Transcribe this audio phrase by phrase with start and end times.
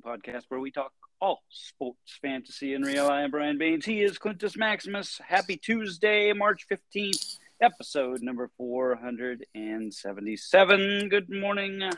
[0.00, 3.06] podcast where we talk all sports, fantasy, and real.
[3.08, 3.84] I am Brian Baines.
[3.84, 5.20] He is Quintus Maximus.
[5.26, 11.08] Happy Tuesday, March 15th, episode number 477.
[11.08, 11.90] Good morning,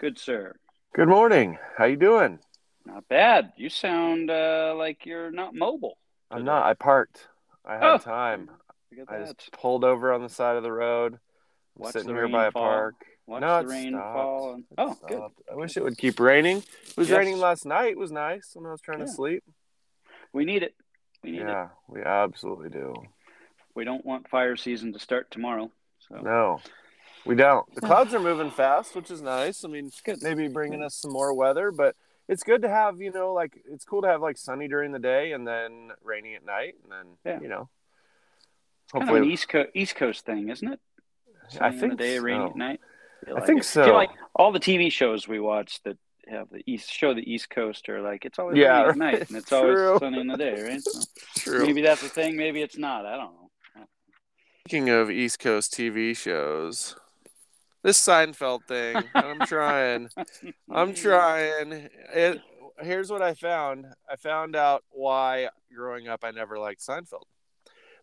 [0.00, 0.56] good sir.
[0.94, 1.58] Good morning.
[1.76, 2.38] How you doing?
[2.86, 3.52] Not bad.
[3.56, 5.98] You sound uh, like you're not mobile.
[6.30, 6.64] I'm not.
[6.66, 7.28] I parked.
[7.64, 7.98] I had Oh.
[7.98, 8.50] time.
[9.08, 11.18] I just pulled over on the side of the road.
[11.76, 12.94] Watch sitting the here by a park.
[13.26, 14.14] Watch no, the it rain stopped.
[14.14, 14.54] fall.
[14.54, 14.64] And...
[14.70, 15.22] It Oh, good.
[15.50, 16.58] I wish it would keep raining.
[16.58, 17.18] It was Yes.
[17.18, 17.90] raining last night.
[17.92, 19.06] It was nice when I was trying Yeah.
[19.06, 19.44] to sleep.
[20.32, 20.74] We need it.
[21.22, 21.48] We need it.
[21.48, 22.94] Yeah, we absolutely do.
[23.74, 25.70] We don't want fire season to start tomorrow.
[26.08, 26.60] So No,
[27.24, 27.72] we don't.
[27.74, 29.64] The clouds are moving fast, which is nice.
[29.64, 30.22] I mean, Good.
[30.22, 31.96] maybe bringing us some more weather, but
[32.28, 34.98] it's good to have, you know, like it's cool to have like sunny during the
[35.00, 37.40] day and then rainy at night, and then Yeah.
[37.40, 37.68] you know,
[38.92, 40.80] kind of an East Coast East Coast thing, isn't it?
[41.44, 42.50] I Sunny in think the day, rainy so.
[42.50, 42.80] at night.
[43.24, 43.64] Feel I like think it.
[43.66, 43.94] Feel so.
[43.94, 45.96] like all the TV shows we watch that
[46.28, 49.36] have the East show the East Coast are like it's always Yeah, at night and
[49.36, 50.82] it's always sunny in the day, right?
[50.82, 51.00] So
[51.38, 51.66] True.
[51.66, 52.36] maybe that's the thing.
[52.36, 53.06] Maybe it's not.
[53.06, 53.50] I don't know.
[54.66, 56.96] Speaking of East Coast TV shows,
[57.84, 60.08] this Seinfeld thing, I'm trying.
[60.70, 61.88] I'm trying.
[62.12, 62.40] It,
[62.80, 63.86] here's what I found.
[64.10, 67.22] I found out why growing up I never liked Seinfeld.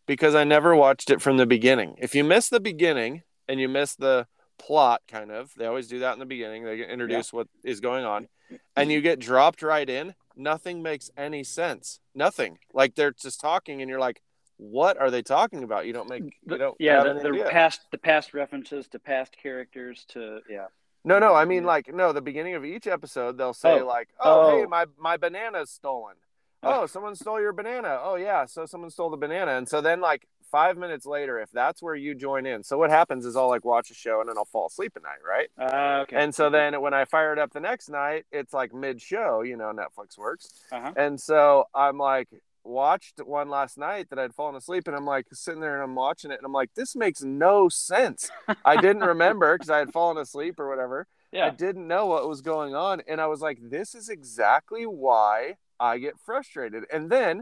[0.06, 1.96] Because I never watched it from the beginning.
[1.98, 4.26] If you miss the beginning and you miss the
[4.60, 6.64] plot kind of, they always do that in the beginning.
[6.64, 8.28] They introduce what is going on
[8.76, 12.00] and you get dropped right in, nothing makes any sense.
[12.16, 12.58] Nothing.
[12.74, 14.22] Like they're just talking and you're like,
[14.58, 15.86] what are they talking about?
[15.88, 20.06] You don't make you don't yeah, the, the past the past references to past characters
[20.10, 20.68] to yeah.
[21.04, 21.68] No, no, I mean Yeah.
[21.68, 23.86] like no, the beginning of each episode they'll say Oh.
[23.86, 24.70] like, "Oh, hey, Oh.
[24.70, 26.16] my my banana's stolen."
[26.66, 28.00] Oh, someone stole your banana.
[28.02, 29.58] Oh yeah, so someone stole the banana.
[29.58, 32.64] And so then like 5 minutes later if that's where you join in.
[32.64, 35.02] So what happens is I'll like watch a show and then I'll fall asleep at
[35.02, 35.50] night, right?
[35.60, 36.16] Uh, okay.
[36.16, 39.58] And so then when I fire it up the next night, it's like mid-show, you
[39.58, 40.46] know, Netflix works.
[40.72, 40.94] uh-huh.
[40.96, 42.28] And so I'm like
[42.64, 45.96] watched one last night that I'd fallen asleep and I'm like sitting there and I'm
[45.96, 48.30] watching it and I'm like this makes no sense.
[48.64, 51.08] I didn't remember cuz I had fallen asleep or whatever.
[51.32, 51.48] Yeah.
[51.48, 53.02] I didn't know what was going on.
[53.08, 56.84] And I was like, this is exactly why I get frustrated.
[56.94, 57.42] And then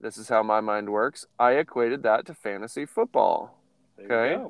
[0.00, 1.26] this is how my mind works.
[1.38, 3.58] I equated that to fantasy football
[4.02, 4.42] okay.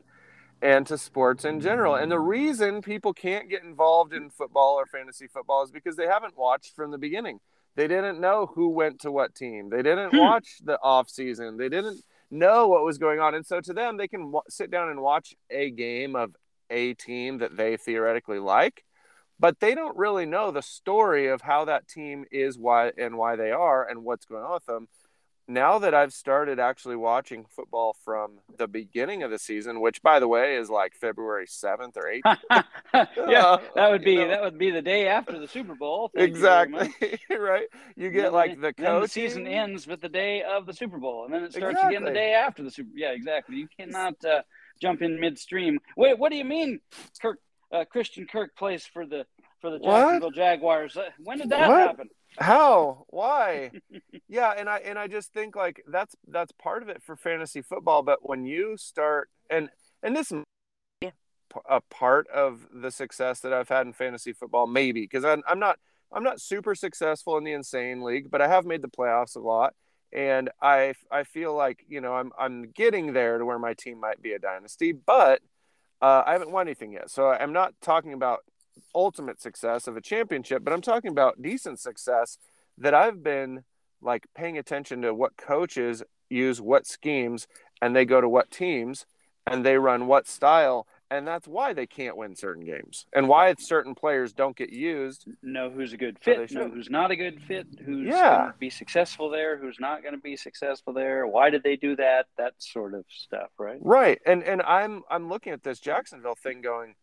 [0.62, 1.94] and to sports in general.
[1.94, 6.06] And the reason people can't get involved in football or fantasy football is because they
[6.06, 7.40] haven't watched from the beginning.
[7.76, 9.68] They didn't know who went to what team.
[9.70, 10.18] They didn't Hmm.
[10.18, 11.56] watch the off season.
[11.56, 13.34] They didn't know what was going on.
[13.34, 16.36] And so to them, they can w- sit down and watch a game of
[16.70, 18.84] a team that they theoretically like,
[19.38, 23.36] but they don't really know the story of how that team is, why and why
[23.36, 24.88] they are, and what's going on with them.
[25.46, 30.18] Now that I've started actually watching football from the beginning of the season, which by
[30.18, 34.28] the way is like February seventh or eighth, yeah, that would You be know.
[34.28, 36.10] that would be the day after the Super Bowl.
[36.14, 37.66] Thank you exactly right.
[37.94, 40.98] You get then like the then the season ends with the day of the Super
[40.98, 42.90] Bowl, and then it starts again the day after the Super.
[42.94, 43.56] Yeah, exactly.
[43.56, 44.42] You cannot uh,
[44.80, 45.78] jump in midstream.
[45.96, 46.80] Wait, what do you mean,
[47.20, 47.38] Kirk?
[47.72, 49.26] Uh, Christian Kirk plays for the
[49.64, 50.34] for the What?
[50.34, 50.96] Jaguars.
[50.96, 51.86] Uh, when did that What?
[51.86, 52.10] happen?
[52.38, 53.06] How?
[53.08, 53.70] Why?
[54.28, 57.62] yeah, and I and I just think like that's that's part of it for fantasy
[57.62, 58.02] football.
[58.02, 59.70] But when you start and
[60.02, 60.44] and this is
[61.68, 65.58] a part of the success that I've had in fantasy football, maybe because I'm I'm
[65.58, 65.78] not
[66.12, 69.40] I'm not super successful in the insane league, but I have made the playoffs a
[69.40, 69.74] lot,
[70.12, 73.98] and I I feel like you know I'm I'm getting there to where my team
[73.98, 75.40] might be a dynasty, but
[76.02, 77.08] uh, I haven't won anything yet.
[77.10, 78.40] So I'm not talking about
[78.94, 82.38] ultimate success of a championship, but I'm talking about decent success
[82.78, 83.64] that I've been
[84.02, 87.46] like paying attention to what coaches use what schemes
[87.80, 89.06] and they go to what teams
[89.46, 93.54] and they run what style and that's why they can't win certain games and why
[93.58, 97.40] certain players don't get used Know who's a good fit, know who's not a good
[97.46, 98.38] fit, who's Yeah.
[98.38, 101.26] going to be successful there, who's not going to be successful there.
[101.26, 102.26] Why did they do that?
[102.36, 103.78] That sort of stuff, right?
[103.80, 106.94] right and and i'm i'm looking at this jacksonville thing going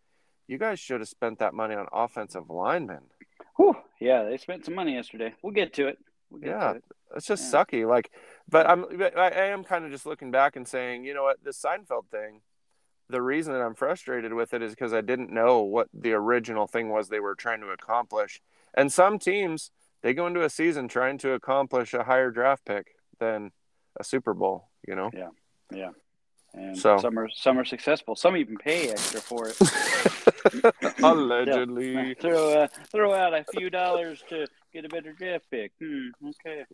[0.47, 3.01] you guys should have spent that money on offensive linemen.
[3.57, 5.33] Whew, yeah, they spent some money yesterday.
[5.41, 5.97] We'll get to it.
[6.29, 6.71] We'll get Yeah.
[6.71, 6.83] to it.
[7.15, 7.63] It's just Yeah.
[7.63, 7.87] sucky.
[7.87, 8.11] Like,
[8.47, 11.43] but I'm I I am kind of just looking back and saying, you know what,
[11.43, 12.41] this Seinfeld thing.
[13.09, 16.67] The reason that I'm frustrated with it is because I didn't know what the original
[16.67, 18.41] thing was they were trying to accomplish.
[18.73, 19.71] And some teams
[20.01, 23.51] they go into a season trying to accomplish a higher draft pick than
[23.99, 24.69] a Super Bowl.
[24.87, 25.11] You know.
[25.13, 25.29] Yeah.
[25.71, 25.91] Yeah.
[26.53, 28.15] And So- some are some are successful.
[28.15, 29.57] Some even pay extra for it.
[31.03, 32.13] Allegedly.
[32.19, 35.71] throw uh, throw out a few dollars to get a better draft pick.
[35.81, 36.65] Hmm, okay.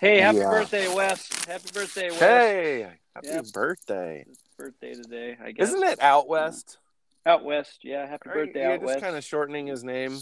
[0.00, 0.50] Hey, happy Yeah.
[0.50, 1.28] birthday, Wes.
[1.46, 2.18] Happy birthday, Wes.
[2.20, 3.44] Hey, happy Yep.
[3.52, 4.26] birthday!
[4.58, 5.68] Birthday today, I guess.
[5.68, 6.78] Isn't it out west?
[7.24, 8.06] Out west, yeah.
[8.06, 10.18] Happy Are you- birthday, You're out just kind of shortening his name.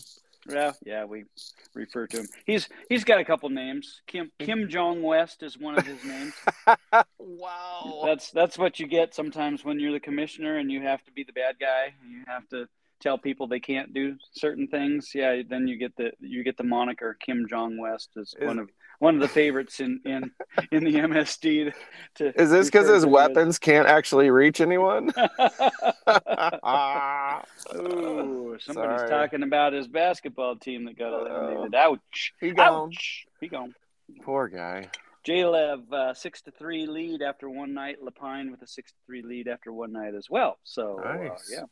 [0.48, 1.24] Yeah, yeah, we
[1.74, 2.28] refer to him.
[2.46, 4.02] He's he's got a couple names.
[4.06, 4.68] Kim Kim mm-hmm.
[4.68, 6.34] Jong West is one of his names.
[7.18, 8.02] wow.
[8.04, 11.24] That's that's what you get sometimes when you're the commissioner and you have to be
[11.24, 11.94] the bad guy.
[12.08, 12.68] You have to
[13.00, 15.12] tell people they can't do certain things.
[15.14, 18.70] Yeah, then you get the you get the moniker Kim Jong West is, one of
[18.98, 20.30] one of the favorites in in
[20.70, 21.72] in the MSD.
[22.16, 25.12] To Is this because his weapons can't actually reach anyone?
[27.76, 29.10] Ooh, somebody's Sorry.
[29.10, 31.74] talking about his basketball team that got eliminated.
[31.74, 32.32] Ouch!
[32.40, 32.88] he gone.
[32.88, 33.26] Ouch!
[33.40, 33.74] He gone.
[34.22, 34.88] Poor guy.
[35.26, 37.96] Jalev uh, six to three lead after one night.
[38.04, 40.58] Lapine with a six to three lead after one night as well.
[40.64, 41.64] So uh, yeah,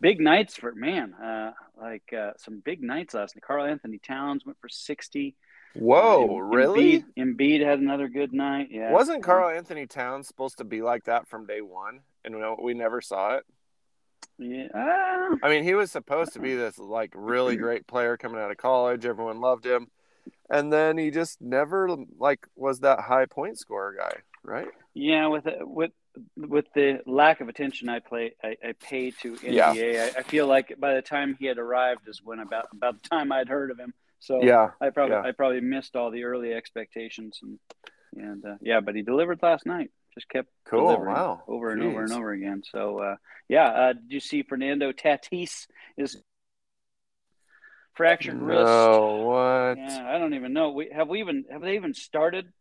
[0.00, 1.14] big nights for man.
[1.14, 3.42] Uh, like uh, some big nights last night.
[3.42, 5.36] Karl-Anthony Towns went for sixty.
[5.74, 7.04] Whoa, Uh, really?
[7.18, 8.68] Embiid, had another good night.
[8.70, 12.42] Yeah, Wasn't Carl Anthony Towns supposed to be like that from day one, and we,
[12.62, 13.44] we never saw it?
[14.38, 18.50] Yeah, I mean, he was supposed to be this like really great player coming out
[18.50, 19.04] of college.
[19.04, 19.88] Everyone loved him,
[20.50, 21.88] and then he just never
[22.18, 24.12] like was that high point scorer guy,
[24.42, 24.68] right?
[24.94, 25.26] yeah.
[25.26, 25.92] With with
[26.36, 30.10] with the lack of attention I play I, I pay to NBA, Yeah.
[30.16, 33.08] I, I feel like by the time he had arrived is when about about the
[33.08, 33.92] time I'd heard of him.
[34.20, 35.22] So Yeah, I probably Yeah.
[35.22, 37.58] I probably missed all the early expectations and
[38.16, 39.90] and uh, yeah, but he delivered last night.
[40.14, 40.86] Just kept cool.
[40.86, 42.62] delivering Wow, over and over and over again.
[42.64, 43.16] So uh,
[43.48, 45.66] yeah, uh, did you see Fernando Tatis
[45.98, 46.16] is
[47.96, 48.64] fractured wrist?
[48.64, 49.78] No, what?
[49.78, 50.70] Yeah, I don't even know.
[50.70, 52.52] We have we even have they even started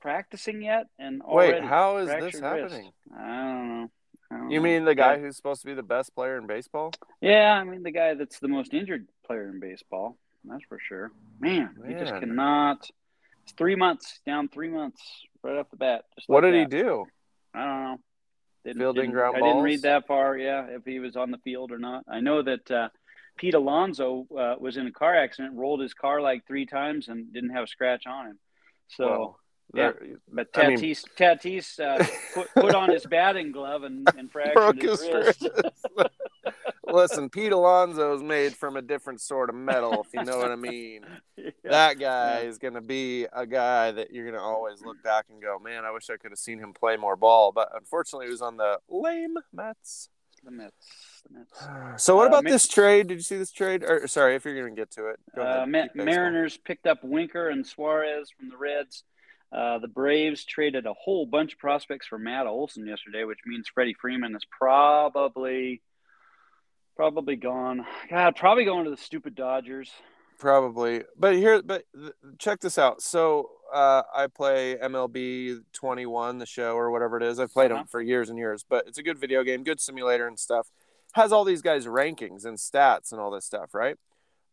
[0.00, 0.86] practicing yet?
[0.98, 2.40] And Wait, how is this wrist?
[2.40, 2.90] happening?
[3.16, 3.90] I don't know.
[4.30, 4.64] I don't You know.
[4.64, 6.92] mean the guy who's supposed to be the best player in baseball?
[7.20, 10.16] Yeah, I mean the guy that's the most injured player in baseball.
[10.44, 11.10] That's for sure.
[11.40, 12.88] Man, he just cannot.
[13.44, 14.48] It's three months down.
[14.48, 15.00] Three months
[15.42, 16.04] right off the bat.
[16.18, 17.06] Just What like did he do?
[17.54, 17.96] I don't know.
[18.64, 20.36] Didn't, Fielding didn't- ground I didn't read that far.
[20.36, 22.04] Yeah, if he was on the field or not.
[22.08, 22.88] I know that uh,
[23.36, 27.32] Pete Alonso uh, was in a car accident, rolled his car like three times, and
[27.32, 28.38] didn't have a scratch on him.
[28.88, 29.36] So,
[29.74, 29.92] yeah.
[30.32, 32.04] but I mean- Tatis, Tatis uh,
[32.34, 35.48] put, put on his batting glove and, and fractured his, wrist.
[36.86, 40.56] Listen, Pete Alonso's made from a different sort of metal, if you know what I
[40.56, 41.04] mean.
[41.36, 41.70] Yeah.
[41.72, 45.26] That guy is going to be a guy that you're going to always look back
[45.30, 47.52] and go, man, I wish I could have seen him play more ball.
[47.52, 50.08] But unfortunately, he was on the lame Mets.
[50.44, 51.22] The Mets.
[51.28, 52.02] The Mets.
[52.04, 53.06] So, what Uh, about this trade?
[53.08, 53.82] Did you see this trade?
[53.82, 55.66] Or sorry, if you're going to get to it, go Uh.
[55.66, 55.86] Ma-.
[55.94, 59.04] Mariners picked up Winker and Suarez from the Reds.
[59.52, 63.68] Uh, the Braves traded a whole bunch of prospects for Matt Olson yesterday, which means
[63.68, 65.80] Freddie Freeman is probably
[66.96, 67.86] probably gone.
[68.10, 69.90] God, probably going to the stupid Dodgers.
[70.38, 71.84] Probably, but here, but
[72.38, 73.00] check this out.
[73.00, 77.38] So uh, I play MLB 21, the show or whatever it is.
[77.40, 77.80] I've played Uh-huh.
[77.80, 80.68] them for years and years, but it's a good video game, good simulator and stuff.
[81.14, 83.96] Has all these guys' rankings and stats and all this stuff, right?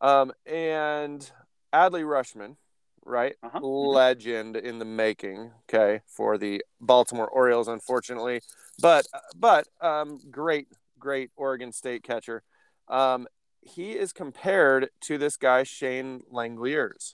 [0.02, 1.32] Um, and
[1.74, 2.56] Adley Rutschman,
[3.06, 3.36] right?
[3.44, 3.60] Uh-huh.
[3.62, 5.52] Legend in the making.
[5.70, 8.42] Okay, for the Baltimore Orioles, unfortunately,
[8.82, 10.68] but but um, great,
[11.00, 12.44] great Oregon State catcher.
[12.88, 13.28] Um,
[13.62, 17.14] he is compared to this guy Shane Langeliers,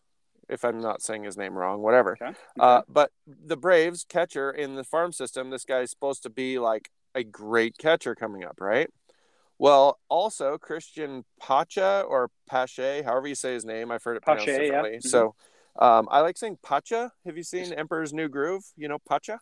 [0.50, 2.18] if I'm not saying his name wrong, whatever.
[2.22, 2.38] Okay.
[2.60, 6.90] Uh, but the Braves catcher in the farm system, this guy's supposed to be like
[7.16, 8.90] a great catcher coming up, right?
[9.60, 14.46] Well, also Cristian Pacha or Pache, however you say his name, I've heard it pronounced
[14.46, 14.72] Pache, yeah.
[14.72, 14.98] differently.
[15.00, 15.10] Mhm.
[15.10, 15.36] So
[15.80, 17.12] um, I like saying Pacha.
[17.26, 18.64] Have you seen Emperor's New Groove?
[18.76, 19.40] You know Pacha?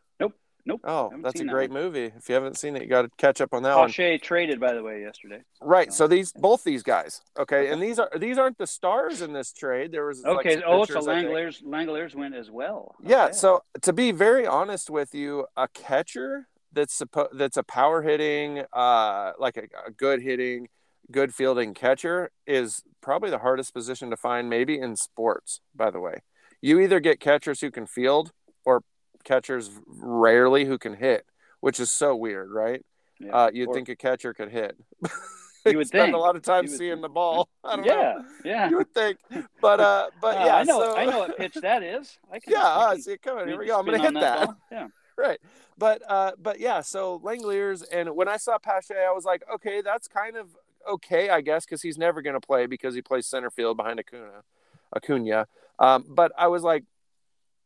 [0.67, 0.81] Nope.
[0.83, 2.11] Oh, that's a seen that great movie.
[2.17, 3.87] If you haven't seen it, you got to catch up on that one.
[3.87, 5.41] Pache traded, by the way, yesterday.
[5.61, 5.93] Right.
[5.93, 9.53] So these both these guys, okay, and these are these aren't the stars in this
[9.53, 9.91] trade.
[9.91, 10.55] There was Okay.
[10.55, 11.29] some oh, so pictures, I think.
[11.29, 12.95] Langeliers Langeliers went as well.
[13.03, 13.31] Yeah.
[13.31, 18.63] So to be very honest with you, a catcher that's suppo- that's a power hitting,
[18.73, 20.67] uh, like a, a good hitting,
[21.11, 25.61] good fielding catcher is probably the hardest position to find, maybe in sports.
[25.75, 26.23] By the way,
[26.59, 28.31] you either get catchers who can field
[28.65, 28.81] or
[29.25, 31.25] catchers rarely who can hit,
[31.59, 32.85] which is so weird, right?
[33.19, 33.31] Yeah.
[33.35, 34.77] Uh, you'd Or- think a catcher could hit.
[35.67, 36.15] You would spend think.
[36.15, 37.01] a lot of time seeing think.
[37.01, 37.49] the ball.
[37.63, 37.91] I don't know.
[37.95, 38.69] Yeah, yeah.
[38.69, 39.17] You would think,
[39.59, 40.79] but uh, but Uh, yeah, I know.
[40.79, 42.19] so- I know what pitch that is.
[42.31, 43.47] I can, yeah, I I can see it coming.
[43.47, 43.79] Here we go.
[43.79, 44.49] I'm gonna hit on that.
[44.71, 44.87] Yeah.
[45.17, 45.39] right
[45.77, 49.81] but uh but yeah so langeliers and when i saw pache i was like okay
[49.81, 50.49] that's kind of
[50.89, 53.97] okay i guess because he's never going to play because he plays center field behind
[53.99, 54.43] acuna
[54.95, 55.47] acuna
[55.79, 56.83] um but i was like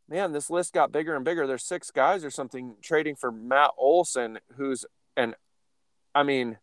[0.10, 3.72] man this list got bigger and bigger there's six guys or something trading for matt
[3.78, 4.86] olson who's
[5.16, 5.36] an
[6.16, 6.58] i mean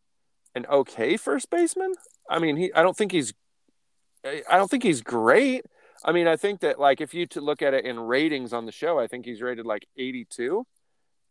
[0.54, 1.92] an okay first baseman
[2.28, 3.32] i mean he i don't think he's
[4.24, 5.64] i don't think he's great
[6.04, 8.66] I mean, I think that like if you to look at it in ratings on
[8.66, 10.66] the show, I think he's rated like 82,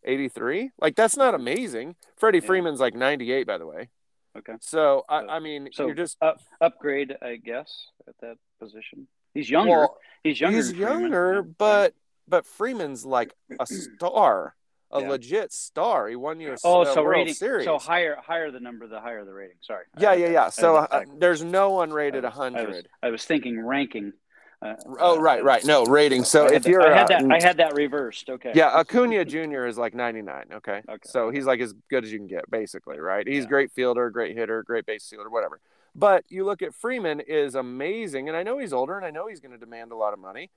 [0.04, 0.72] 83.
[0.82, 1.96] Like that's not amazing.
[2.18, 2.46] Freddie Yeah.
[2.48, 3.90] Freeman's like 98, by the way.
[4.38, 4.54] Okay.
[4.62, 9.08] So I, I mean, So you're just up, upgrade, I guess, at that position.
[9.34, 9.70] He's younger.
[9.72, 10.58] well, he's younger.
[10.58, 11.02] he's than Freeman.
[11.04, 11.94] younger, but
[12.28, 14.56] but Freeman's like a star,
[14.92, 15.10] a Yeah.
[15.10, 16.08] legit star.
[16.08, 17.34] He won you a, oh, so World rating.
[17.34, 17.66] Series.
[17.66, 19.58] So higher, higher the number, the higher the rating.
[19.62, 19.86] Sorry.
[19.98, 20.46] Yeah, had yeah, yeah.
[20.46, 21.20] I So that uh, backwards.
[21.20, 22.90] there's no one rated was- I was, 100.
[23.04, 24.14] I was thinking ranking.
[24.62, 25.64] Uh, Oh, uh, right, right.
[25.66, 26.24] No rating.
[26.24, 28.30] So if that- you're, I had uh, that, I had that reversed.
[28.30, 28.54] Okay.
[28.56, 29.66] Yeah, Acuna Jr.
[29.66, 30.46] is like 99.
[30.54, 30.82] Okay.
[30.90, 30.98] Okay.
[31.10, 33.28] So he's like as good as you can get, basically, right?
[33.28, 33.50] He's Yeah.
[33.50, 35.60] great fielder, great hitter, great base fielder, whatever.
[35.94, 39.28] But you look at Freeman is amazing, and I know he's older, and I know
[39.28, 40.50] he's going to demand a lot of money.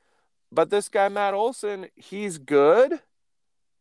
[0.51, 3.01] But this guy Matt Olson, he's good.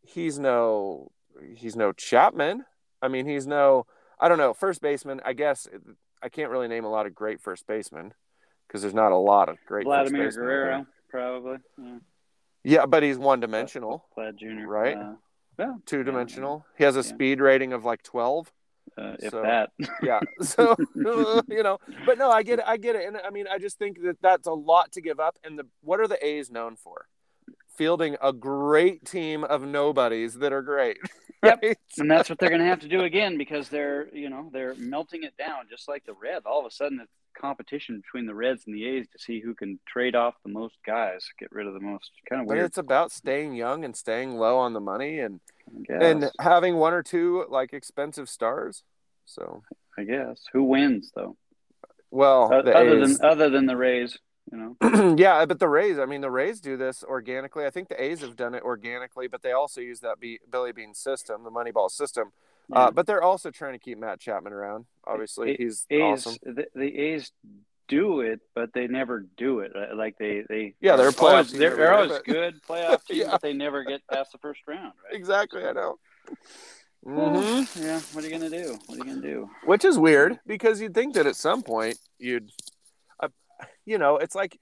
[0.02, 1.12] He's no,
[1.56, 2.66] he's no Chapman.
[3.02, 3.86] I mean, he's no,
[4.20, 5.22] I don't know, first baseman.
[5.26, 5.68] I guess
[6.22, 8.14] I can't really name a lot of great first basemen
[8.68, 9.86] because there's not a lot of great.
[9.86, 10.66] first Vladimir basemen out there.
[10.66, 11.58] Guerrero, probably.
[11.78, 11.98] Yeah.
[12.64, 14.06] Yeah, but he's one dimensional.
[14.18, 14.68] Vlad Jr.
[14.68, 14.98] Right.
[14.98, 15.14] Uh,
[15.58, 15.74] yeah.
[15.86, 16.66] two dimensional.
[16.78, 17.04] He has a Yeah.
[17.04, 18.52] speed rating of like 12.
[18.98, 19.72] Uh, if So- that.
[20.02, 20.20] Yeah.
[20.42, 20.76] So,
[21.48, 22.66] you know, but no, I get it.
[22.68, 23.06] I get it.
[23.08, 25.38] And I mean, I just think that that's a lot to give up.
[25.44, 27.08] And the what are the A's known for?
[27.78, 30.98] Fielding a great team of nobodies that are great.
[31.44, 31.64] Yep.
[32.00, 34.74] and that's what they're going to have to do again because they're you know they're
[34.74, 36.48] melting it down just like the Reds.
[36.48, 39.54] all of a sudden it's competition between the reds and the a's to see who
[39.54, 42.66] can trade off the most guys get rid of the most kind of But weird
[42.66, 45.40] it's about staying young and staying low on the money and
[45.88, 48.84] and having one or two like expensive stars.
[49.26, 49.62] So,
[49.98, 51.36] I guess who wins though
[52.10, 53.18] well, other A's.
[53.20, 54.18] than other than the rays
[54.52, 57.66] you know yeah, but the Rays, I mean, the Rays do this organically.
[57.66, 60.72] I think the A's have done it organically, but they also use that B- Billy
[60.72, 62.32] Beane system, the Moneyball system.
[62.72, 64.86] Uh, but they're also trying to keep Matt Chapman around.
[65.06, 66.36] Obviously, he's a's awesome.
[66.44, 67.32] the, the a's
[67.88, 71.32] do it but they never do it Uh, like they they Yeah, they're a playoff
[71.32, 73.32] always, they're, they're always but- good playoff team Yeah.
[73.32, 75.98] but they never get past the first round right Exactly, I know.
[77.06, 80.38] hmm yeah what are you gonna do what are you gonna do Which is weird
[80.46, 82.50] because you'd think that at some point you'd, uh,
[83.88, 84.60] you know, it's like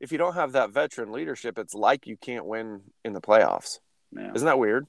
[0.00, 3.80] if you don't have that veteran leadership, it's like you can't win in the playoffs.
[4.16, 4.86] yeah Isn't that weird?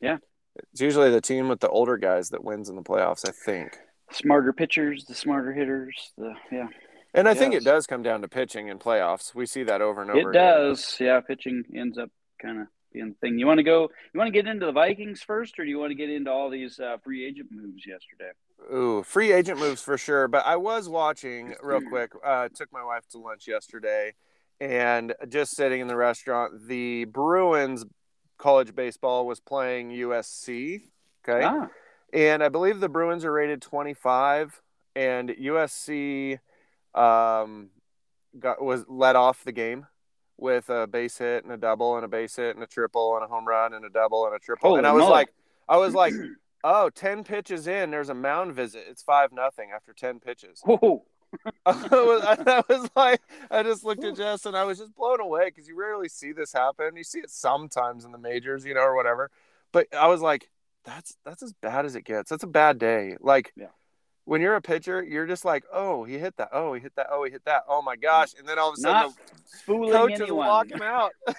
[0.00, 0.18] Yeah.
[0.72, 3.78] It's usually the team with the older guys that wins in the playoffs, I think.
[4.12, 6.66] smarter pitchers, the smarter hitters, the yeah.
[7.14, 9.34] And I think it does come down to pitching in playoffs.
[9.34, 10.20] We see that over and over.
[10.20, 10.42] It again.
[10.42, 10.96] does.
[11.00, 13.38] Yeah, pitching ends up kind of being the thing.
[13.38, 15.78] You want to go you want to get into the Vikings first or do you
[15.78, 18.30] want to get into all these uh, free agent moves yesterday?
[18.72, 20.28] Ooh, free agent moves for sure.
[20.28, 22.12] But I was watching real quick.
[22.24, 24.14] Uh, took my wife to lunch yesterday,
[24.60, 27.84] and just sitting in the restaurant, the Bruins
[28.38, 30.82] college baseball was playing USC.
[31.26, 31.68] Okay, Ah,
[32.12, 34.60] and I believe the Bruins are rated 25,
[34.96, 36.38] and USC
[36.94, 37.70] um,
[38.38, 39.86] got was let off the game
[40.40, 43.24] with a base hit and a double and a base hit and a triple and
[43.24, 44.70] a home run and a double and a triple.
[44.70, 45.12] Holy and I was moly.
[45.12, 45.34] like,
[45.68, 46.12] I was like,
[46.64, 48.84] oh, 10 pitches in, there's a mound visit.
[48.88, 50.60] It's five nothing after 10 pitches.
[50.64, 51.04] whoa.
[51.64, 53.20] I was, I was like,
[53.50, 56.32] I just looked at Jess and I was just blown away because you rarely see
[56.32, 56.96] this happen.
[56.96, 59.30] You see it sometimes in the majors, you know, or whatever.
[59.72, 60.50] But I was like,
[60.84, 62.30] that's that's as bad as it gets.
[62.30, 63.16] That's a bad day.
[63.20, 63.66] Like Yeah.
[64.30, 66.50] When you're a pitcher, you're just like, oh, he hit that.
[66.52, 67.08] Oh, he hit that.
[67.10, 67.64] Oh, he hit that.
[67.68, 68.28] Oh my gosh!
[68.38, 69.12] And then all of a sudden,
[69.66, 70.46] Not the coaches anyone.
[70.46, 71.10] walk him out.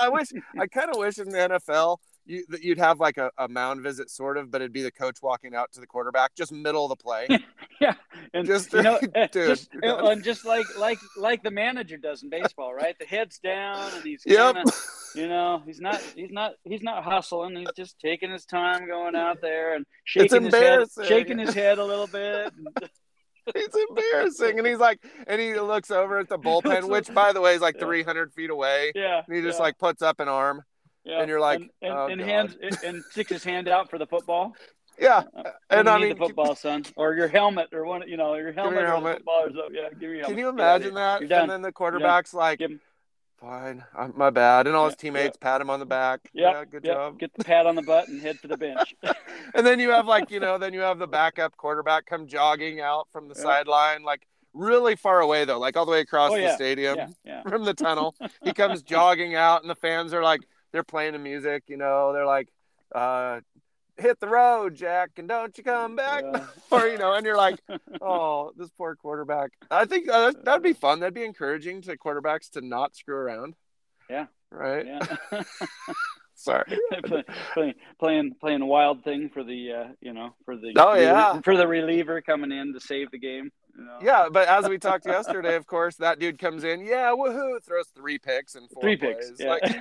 [0.00, 0.28] I wish.
[0.56, 1.98] I kind of wish in the NFL.
[2.24, 4.92] You, that you'd have like a, a mound visit, sort of, but it'd be the
[4.92, 7.26] coach walking out to the quarterback, just middle of the play.
[7.78, 7.92] Yeah,
[8.32, 11.98] and Just- you know, eh, dude, just, you're and just like like like the manager
[11.98, 12.98] does in baseball, right?
[12.98, 14.54] The head's down, and he's Yep.
[14.54, 14.72] kinda,
[15.16, 17.56] you know, he's not he's not he's not hustling.
[17.56, 21.78] He's just taking his time going out there and shaking his head, shaking his head
[21.78, 22.52] a little bit.
[23.54, 24.58] it's embarrassing.
[24.58, 27.60] And he's like, and he looks over at the bullpen, which by the way is
[27.60, 27.86] like Yeah.
[27.86, 28.92] 300 feet away.
[28.94, 30.62] yeah, And he just yeah, like puts up an arm.
[31.04, 31.20] yeah.
[31.20, 34.06] and you're like, and, and, oh, and hands and sticks his hand out for the
[34.06, 34.52] football.
[34.98, 35.22] Yeah.
[35.36, 38.34] Uh, And I me mean, the football, son, or your helmet, or one, you know,
[38.34, 39.74] your helmet, your or the football, or something.
[39.74, 40.26] Yeah, give me your helmet.
[40.28, 40.94] can you Get out of imagine
[41.28, 41.42] that?
[41.42, 42.80] And then the quarterback's like, Give him-
[43.40, 43.84] fine.
[43.96, 44.66] I'm, my bad.
[44.66, 46.20] And all his teammates pat him on the back.
[46.32, 46.94] Yep, yeah, good yep.
[46.94, 47.18] job.
[47.18, 48.94] Get the pat on the butt and head for the bench.
[49.54, 52.80] And then you have like, you know, then you have the backup quarterback come jogging
[52.80, 53.42] out from the Yeah.
[53.42, 56.96] sideline, like really far away though, like all the way across Oh, the yeah, stadium
[56.96, 57.42] yeah, yeah.
[57.42, 58.14] from the tunnel.
[58.42, 60.40] He comes jogging out, and the fans are like,
[60.72, 62.48] they're playing the music, you know, they're like,
[62.94, 63.40] uh,
[63.98, 66.24] hit the road, Jack, and don't you come back.
[66.24, 66.46] Yeah.
[66.70, 67.58] or, you know, and you're like,
[68.00, 69.50] oh, this poor quarterback.
[69.70, 71.00] I think uh, that'd be fun.
[71.00, 73.54] That'd be encouraging to quarterbacks to not screw around.
[74.08, 74.26] Yeah.
[74.50, 74.86] Right.
[74.86, 75.42] Yeah.
[76.34, 76.78] Sorry.
[77.04, 77.24] Play-
[77.54, 81.40] playing playing playing wild thing for the uh, you know for the Oh, yeah.
[81.40, 83.50] for the reliever coming in to save the game.
[83.78, 83.98] You know?
[84.02, 87.86] Yeah, but as we talked yesterday, of course, that dude comes in, yeah, woohoo, throws
[87.94, 89.32] three picks and four three plays.
[89.36, 89.40] picks.
[89.40, 89.48] Yeah.
[89.50, 89.76] Like,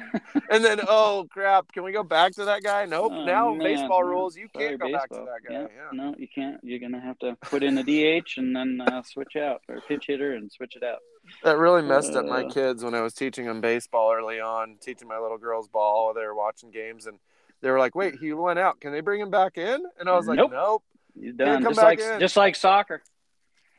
[0.49, 2.85] and then, oh crap, can we go back to that guy?
[2.85, 3.11] Nope.
[3.15, 5.53] Oh, now man, baseball rules, you Sorry, can't go back to that guy.
[5.53, 5.61] Yeah.
[5.61, 5.89] Yeah.
[5.93, 6.59] No, you can't.
[6.63, 10.05] You're gonna have to put in a DH and then uh, switch out or pitch
[10.07, 10.99] hitter and switch it out.
[11.43, 12.49] That really messed up my Uh.
[12.51, 16.13] kids when I was teaching them baseball early on, teaching my little girls ball while
[16.13, 17.17] they were watching games, and
[17.61, 18.79] they were like, "Wait, he went out.
[18.81, 20.51] Can they bring him back in?" And I was like, Nope.
[20.51, 20.83] "Nope."
[21.17, 21.63] You're done.
[21.63, 22.19] Just like in.
[22.19, 23.01] just like soccer.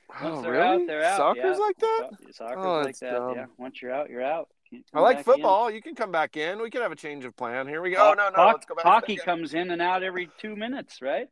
[0.08, 0.64] Once Oh, they're really?
[0.82, 1.16] out, they're out.
[1.16, 1.64] Soccer's yeah.
[1.64, 2.08] like that?
[2.10, 3.12] So- Soccer's Oh, like that.
[3.12, 3.34] dumb.
[3.36, 3.46] Yeah.
[3.58, 4.48] Once you're out, you're out.
[4.92, 5.32] I like back in.
[5.32, 5.70] football.
[5.70, 6.60] You can come back in.
[6.60, 7.68] We can have a change of plan.
[7.68, 7.98] Here we go.
[8.10, 8.84] Oh no, no, hoc- let's go back.
[8.84, 11.28] hockey comes in and out every two minutes, right?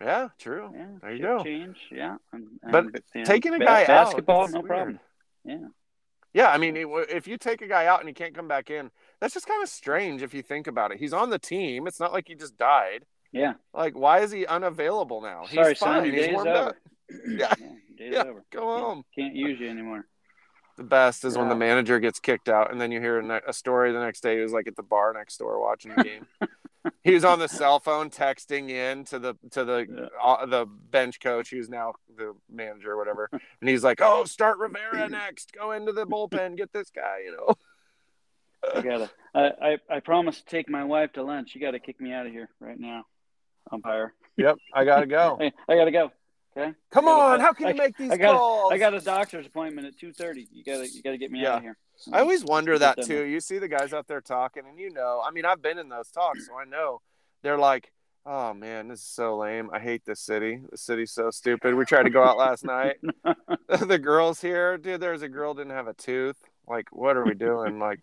[0.00, 0.70] Yeah, true.
[0.74, 0.86] Yeah.
[1.02, 1.44] There you go.
[1.44, 1.76] Change.
[1.90, 2.16] Yeah.
[2.32, 4.66] And, But and, taking a guy out, basketball, no weird.
[4.68, 5.00] problem.
[5.44, 5.58] Yeah.
[6.32, 8.90] Yeah, I mean, if you take a guy out and he can't come back in,
[9.20, 10.98] that's just kind of strange if you think about it.
[10.98, 11.86] He's on the team.
[11.86, 13.04] It's not like he just died.
[13.32, 13.54] Yeah.
[13.74, 15.44] Like, why is he unavailable now?
[15.46, 16.04] Sorry, He's fine.
[16.04, 16.76] He's day's warmed up.
[17.26, 17.54] Yeah.
[17.98, 18.22] Day's Yeah.
[18.22, 18.44] over.
[18.50, 19.04] Go Can't- home.
[19.14, 20.06] Can't use you anymore.
[20.76, 23.52] The best is when the manager gets kicked out, and then you hear a, a
[23.52, 24.36] story the next day.
[24.36, 26.26] He was like at the bar next door watching the game.
[27.02, 30.06] he was on the cell phone texting in to the to the Yeah.
[30.22, 34.58] uh, the bench coach, who's now the manager or whatever, and he's like, "Oh, start
[34.58, 35.50] Rivera next.
[35.52, 36.56] Go into the bullpen.
[36.56, 37.54] Get this guy." You know.
[38.76, 39.10] I gotta.
[39.34, 41.56] I, I I promised to take my wife to lunch.
[41.56, 43.04] You got to kick me out of here right now,
[43.72, 44.14] umpire.
[44.36, 45.36] Yep, I gotta go.
[45.40, 46.12] Hey, I gotta go.
[46.58, 46.74] Okay.
[46.90, 48.36] Come I gotta- on, how can I- you make these I got.
[48.36, 48.72] calls?
[48.72, 50.48] I got a doctor's appointment at two thirty.
[50.52, 50.88] You gotta.
[50.88, 51.52] You gotta get me Yeah.
[51.52, 51.76] out of here.
[52.12, 53.06] I always wonder that them.
[53.06, 53.24] too.
[53.24, 55.88] You see the guys out there talking, and you know, I mean, I've been in
[55.88, 57.00] those talks, so I know
[57.42, 57.92] they're like,
[58.26, 59.70] "Oh man, this is so lame.
[59.72, 60.60] I hate this city.
[60.70, 62.96] The city's so stupid." We tried to go out last night.
[63.68, 65.00] the girls here, dude.
[65.00, 66.36] There's a girl didn't have a tooth.
[66.68, 67.78] Like, what are we doing?
[67.78, 68.00] Like,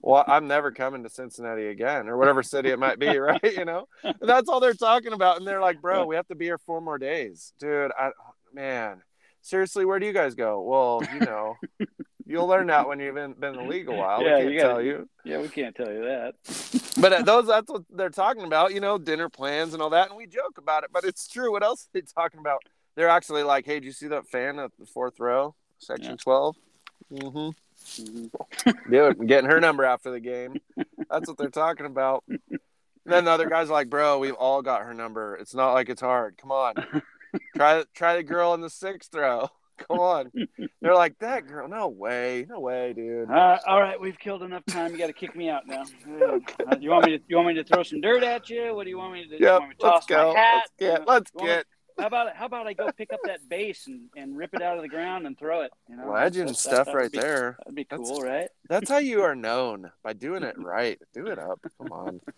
[0.00, 3.42] well, I'm never coming to Cincinnati again, or whatever city it might be, right?
[3.42, 3.88] You know,
[4.20, 6.80] that's all they're talking about, and they're like, "Bro, we have to be here four
[6.80, 8.10] more days, dude." I,
[8.52, 9.02] man,
[9.42, 10.62] seriously, where do you guys go?
[10.62, 11.56] Well, you know.
[12.26, 14.22] You'll learn that when you've been, been in the league a while.
[14.22, 15.08] Yeah, we can't you gotta- tell you.
[15.26, 16.34] Yeah, we can't tell you that.
[16.98, 20.08] But uh, those that's what they're talking about, you know, dinner plans and all that,
[20.08, 21.52] and we joke about it, but it's true.
[21.52, 22.62] What else are they talking about?
[22.94, 26.16] They're actually like, "Hey, do you see that fan at the fourth row, section Yeah.
[26.16, 26.56] 12?
[27.12, 27.48] Mm-hmm.
[28.90, 30.56] Dude, getting her number after the game.
[31.10, 32.24] That's what they're talking about.
[33.04, 35.36] then the other guys like, "Bro, we've all got her number.
[35.36, 36.36] It's not like it's hard.
[36.38, 36.74] Come on,
[37.56, 39.48] try try the girl in the sixth row.
[39.88, 40.30] Come on."
[40.80, 41.68] They're like, "That girl?
[41.68, 44.92] No way, no way, dude." Uh, all right, we've killed enough time.
[44.92, 45.84] You got to kick me out now.
[46.66, 47.24] Uh, you want me to?
[47.28, 48.74] You want me to throw some dirt at you?
[48.74, 49.28] What do you want me to?
[49.28, 49.34] do?
[49.36, 50.32] you Yep, want me to let's go.
[50.32, 50.54] my hat?
[50.54, 51.06] Let's get.
[51.06, 51.66] Let's you get.
[51.98, 54.76] How about how about I go pick up that base and, and rip it out
[54.76, 55.70] of the ground and throw it?
[55.88, 57.56] You know, Legend That- that- stuff that would right be- there.
[57.60, 58.48] That'd be That's- cool, right?
[58.68, 61.00] That's how you are known by doing it right.
[61.12, 61.60] Do it up.
[61.78, 62.20] Come on.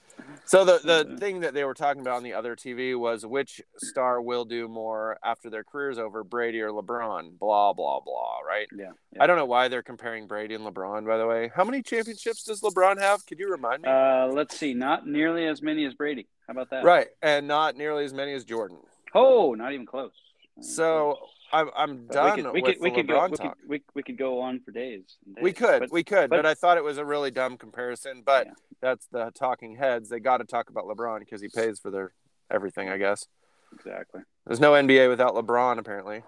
[0.45, 3.61] So the the thing that they were talking about on the other TV was which
[3.79, 7.39] star will do more after their career's over, Brady or LeBron.
[7.39, 8.39] Blah blah blah.
[8.47, 8.69] Right.
[8.77, 8.91] Yeah.
[9.19, 11.07] I don't know why they're comparing Brady and LeBron.
[11.07, 13.27] By the way, how many championships does LeBron have?
[13.27, 13.89] Could you remind me?
[13.89, 14.73] Uh, let's see.
[14.75, 16.29] Not nearly as many as Brady.
[16.47, 16.85] How about that?
[16.85, 18.79] right, and not nearly as many as Jordan.
[19.15, 20.13] Oh, not even close.
[20.57, 21.31] Not even So close.
[21.53, 23.37] I'm I'm But done we could we with could, we the could go LeBron we
[23.39, 25.17] could, we, we could go on for days.
[25.27, 27.57] and We could, But- we could, but- but, I thought it was a really dumb
[27.57, 28.23] comparison.
[28.25, 28.53] But Yeah.
[28.81, 30.09] that's the talking heads.
[30.09, 32.13] They got to talk about LeBron because he pays for their
[32.51, 32.89] everything.
[32.89, 33.27] I guess
[33.73, 34.23] exactly.
[34.47, 35.79] there's no NBA without LeBron.
[35.79, 36.23] Apparently,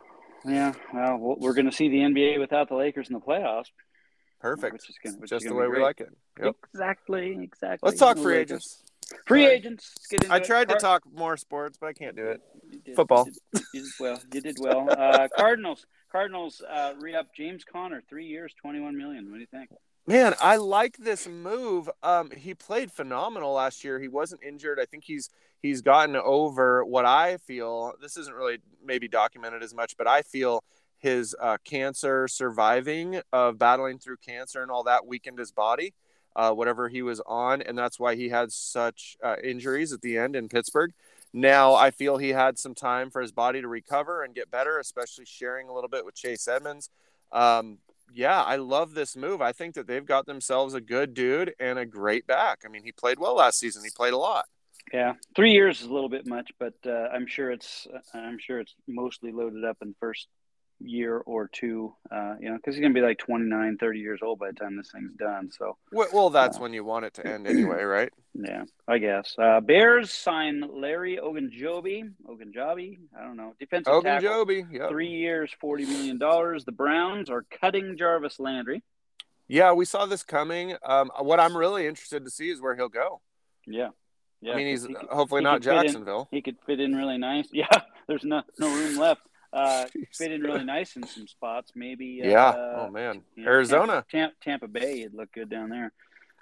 [0.44, 0.72] Yeah.
[0.94, 3.70] Well, we'll- we're going to see the NBA without the Lakers in the playoffs.
[4.40, 4.72] perfect.
[4.74, 6.10] Which is gonna- which is Just the way be we like it.
[6.40, 6.54] Yep.
[6.72, 7.32] Exactly.
[7.42, 7.84] Exactly.
[7.88, 8.50] Let's talk No free Lakers.
[8.52, 8.84] agents.
[9.26, 9.54] Free Sorry.
[9.54, 9.92] agents.
[9.96, 10.44] Let's get into I it.
[10.44, 12.40] tried to Car- talk more sports, but I can't do it.
[12.70, 13.26] You did- football.
[13.26, 14.20] You did, you did well.
[14.32, 14.88] You did well.
[14.90, 15.86] Uh, Cardinals.
[16.10, 19.30] Cardinals uh, re-up James Conner, three years, twenty-one million.
[19.30, 19.70] What do you think?
[20.06, 21.90] Man, I like this move.
[22.02, 24.00] Um, he played phenomenal last year.
[24.00, 24.78] He wasn't injured.
[24.80, 25.28] I think he's
[25.60, 27.92] he's gotten over what I feel.
[28.00, 30.64] This isn't really maybe documented as much, but I feel
[30.96, 35.92] his uh, cancer surviving of battling through cancer and all that weakened his body,
[36.36, 40.16] uh, whatever he was on, and that's why he had such uh, injuries at the
[40.18, 40.92] end in Pittsburgh.
[41.32, 44.78] Now I feel he had some time for his body to recover and get better,
[44.78, 46.90] especially sharing a little bit with Chase Edmonds.
[47.32, 47.78] Um,
[48.14, 49.42] yeah, I love this move.
[49.42, 52.60] I think that they've got themselves a good dude and a great back.
[52.64, 53.84] I mean, he played well last season.
[53.84, 54.46] He played a lot.
[54.92, 58.58] Yeah, three years is a little bit much, but uh, I'm sure it's I'm sure
[58.58, 60.28] it's mostly loaded up in the first
[60.80, 61.94] year or two.
[62.10, 64.76] Uh, you know, because he's gonna be like 29, 30 years old by the time
[64.76, 65.50] this thing's done.
[65.50, 68.12] So Well, well that's Uh, when you want it to end anyway, right?
[68.34, 69.34] yeah, I guess.
[69.38, 72.12] Uh, Bears sign Larry Ogunjobi.
[72.26, 74.28] Ogunjobi, I don't know, defensive tackle.
[74.30, 74.88] Ogunjobi, yep.
[74.90, 76.64] Three years, forty million dollars.
[76.64, 78.82] The Browns are cutting Jarvis Landry.
[79.48, 80.76] Yeah, we saw this coming.
[80.84, 83.20] Um, what I'm really interested to see is where he'll go.
[83.66, 83.88] Yeah,
[84.40, 84.52] yeah.
[84.52, 86.28] I mean, he's he could- hopefully he not fit in- Jacksonville.
[86.30, 87.48] he could fit in really nice.
[87.52, 87.66] Yeah,
[88.06, 89.22] there's no no room left.
[89.52, 91.72] Uh, fit in really nice in some spots.
[91.74, 92.20] Maybe.
[92.22, 92.48] Yeah.
[92.50, 94.04] Uh, oh man, you know, Arizona.
[94.10, 95.92] Tampa, Tampa Bay, it'd look good down there.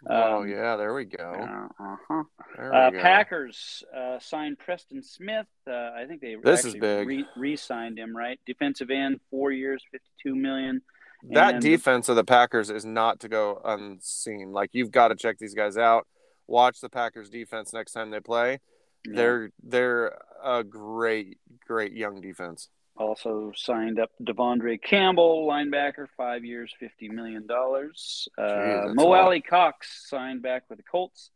[0.08, 1.68] oh um, yeah, there we go.
[1.78, 2.22] Uh, uh-huh.
[2.56, 3.00] There we Uh, go.
[3.00, 5.46] Packers uh, signed Preston Smith.
[5.66, 7.06] Uh, I think they This is big.
[7.06, 8.38] Re- re-signed him, right?
[8.46, 10.82] Defensive end, four years, fifty-two million.
[11.30, 14.52] that and- defense of the Packers is not to go unseen.
[14.52, 16.06] Like you've got to check these guys out.
[16.48, 18.60] Watch the Packers defense next time they play.
[19.06, 19.16] Yeah.
[19.16, 22.68] They're they're a great great young defense.
[22.98, 28.28] Also signed up De'Vondre Campbell, linebacker, five years, fifty million dollars.
[28.38, 29.12] Uh, Mo.
[29.12, 31.30] Alie-Cox signed back with the Colts,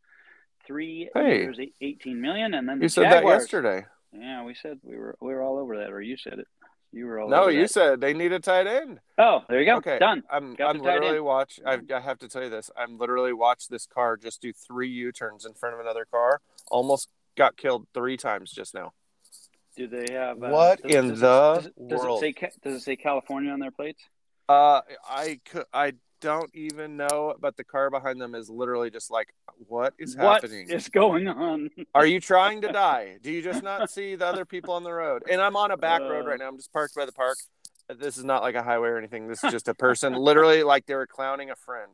[0.65, 1.37] three Hey.
[1.43, 3.23] years, eight- eighteen million, and then the You said Jaguars.
[3.23, 3.85] that yesterday.
[4.13, 6.47] Yeah, we said we were we were all over that, or you said it.
[6.93, 7.69] You were all No, you that.
[7.71, 8.99] said they need a tight end.
[9.17, 9.77] Oh, there you go.
[9.77, 10.23] Okay, Done.
[10.29, 11.25] I'm Got I'm literally end.
[11.25, 11.59] watch.
[11.65, 12.69] I, I have to tell you this.
[12.75, 16.41] I'm literally watched this car just do three U turns in front of another car.
[16.69, 18.91] Almost got killed three times just now.
[19.77, 22.23] Do they have uh, What does- in does the does it, does world?
[22.23, 24.01] It say, does it say California on their plates?
[24.49, 25.65] Uh, I could.
[25.73, 29.33] I don't even know, but the car behind them is literally just like,
[29.67, 30.69] what is What happening?
[30.69, 31.69] is going on?
[31.95, 33.17] Are you trying to die?
[33.23, 35.23] Do you just not see the other people on the road?
[35.31, 36.29] And I'm on a back road Uh.
[36.29, 36.47] right now.
[36.49, 37.37] I'm just parked by the park.
[37.97, 39.27] This is not like a highway or anything.
[39.27, 41.91] This is just a person, literally like they were clowning a friend.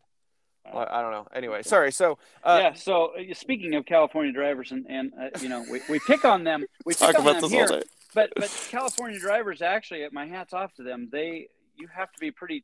[0.74, 1.28] I don't know.
[1.34, 1.92] Anyway, sorry.
[1.92, 2.74] So, uh, yeah.
[2.74, 6.44] So uh, speaking of California drivers, and and uh, you know we, we pick on
[6.44, 7.84] them, we talk about them this here, all day.
[8.14, 11.10] but but California drivers actually, my hats off to them.
[11.12, 12.64] They you have to be pretty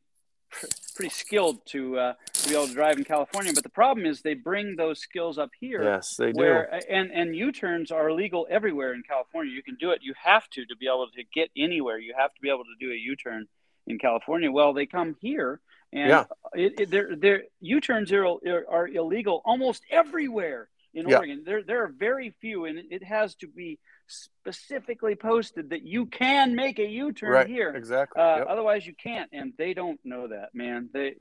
[0.95, 3.53] pretty skilled to uh, to be able to drive in California.
[3.53, 5.83] But the problem is they bring those skills up here.
[5.83, 6.39] Yes, they do.
[6.39, 9.53] where and and U-turns are legal everywhere in California.
[9.53, 9.99] You can do it.
[10.01, 11.97] You have to to be able to get anywhere.
[11.97, 13.47] You have to be able to do a U-turn
[13.87, 14.51] in California.
[14.51, 15.59] Well, they come here
[15.93, 16.25] and Yeah.
[16.53, 21.17] it, it, they're, they're, U-turns are, are illegal almost everywhere in Yeah.
[21.17, 21.43] Oregon.
[21.45, 26.55] There there are very few, and it, has to be specifically posted that you can
[26.55, 27.47] make a U-turn right.
[27.47, 27.69] here.
[27.75, 28.21] Exactly.
[28.21, 28.47] Uh, Yep.
[28.49, 30.89] Otherwise, you can't, and they don't know that, man.
[30.93, 31.15] They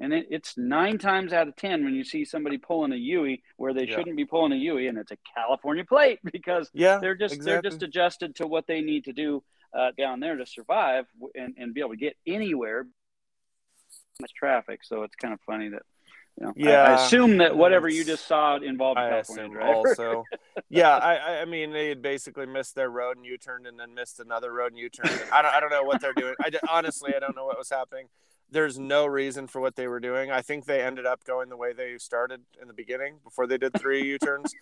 [0.00, 3.42] and it, it's nine times out of ten when you see somebody pulling a Yui
[3.56, 3.96] where they Yeah.
[3.96, 6.98] shouldn't be pulling a Yui, and it's a California plate because Yeah.
[6.98, 7.52] they're just exactly.
[7.52, 11.54] they're just adjusted to what they need to do uh, down there to survive and,
[11.58, 12.86] and be able to get anywhere.
[14.20, 15.82] Much traffic, so it's kind of funny that.
[16.36, 19.70] You know, I- I, assume that whatever you just saw involved I California driver.
[19.88, 20.24] also.
[20.68, 24.18] yeah, I, I- mean, they had basically missed their road and U-turned, and then missed
[24.18, 25.22] another road and U-turned.
[25.32, 26.34] I don't, I don't know what they're doing.
[26.44, 28.06] I ju- honestly, I don't know what was happening.
[28.50, 30.30] There's no reason for what they were doing.
[30.30, 33.58] I think they ended up going the way they started in the beginning before they
[33.58, 34.52] did three U-turns.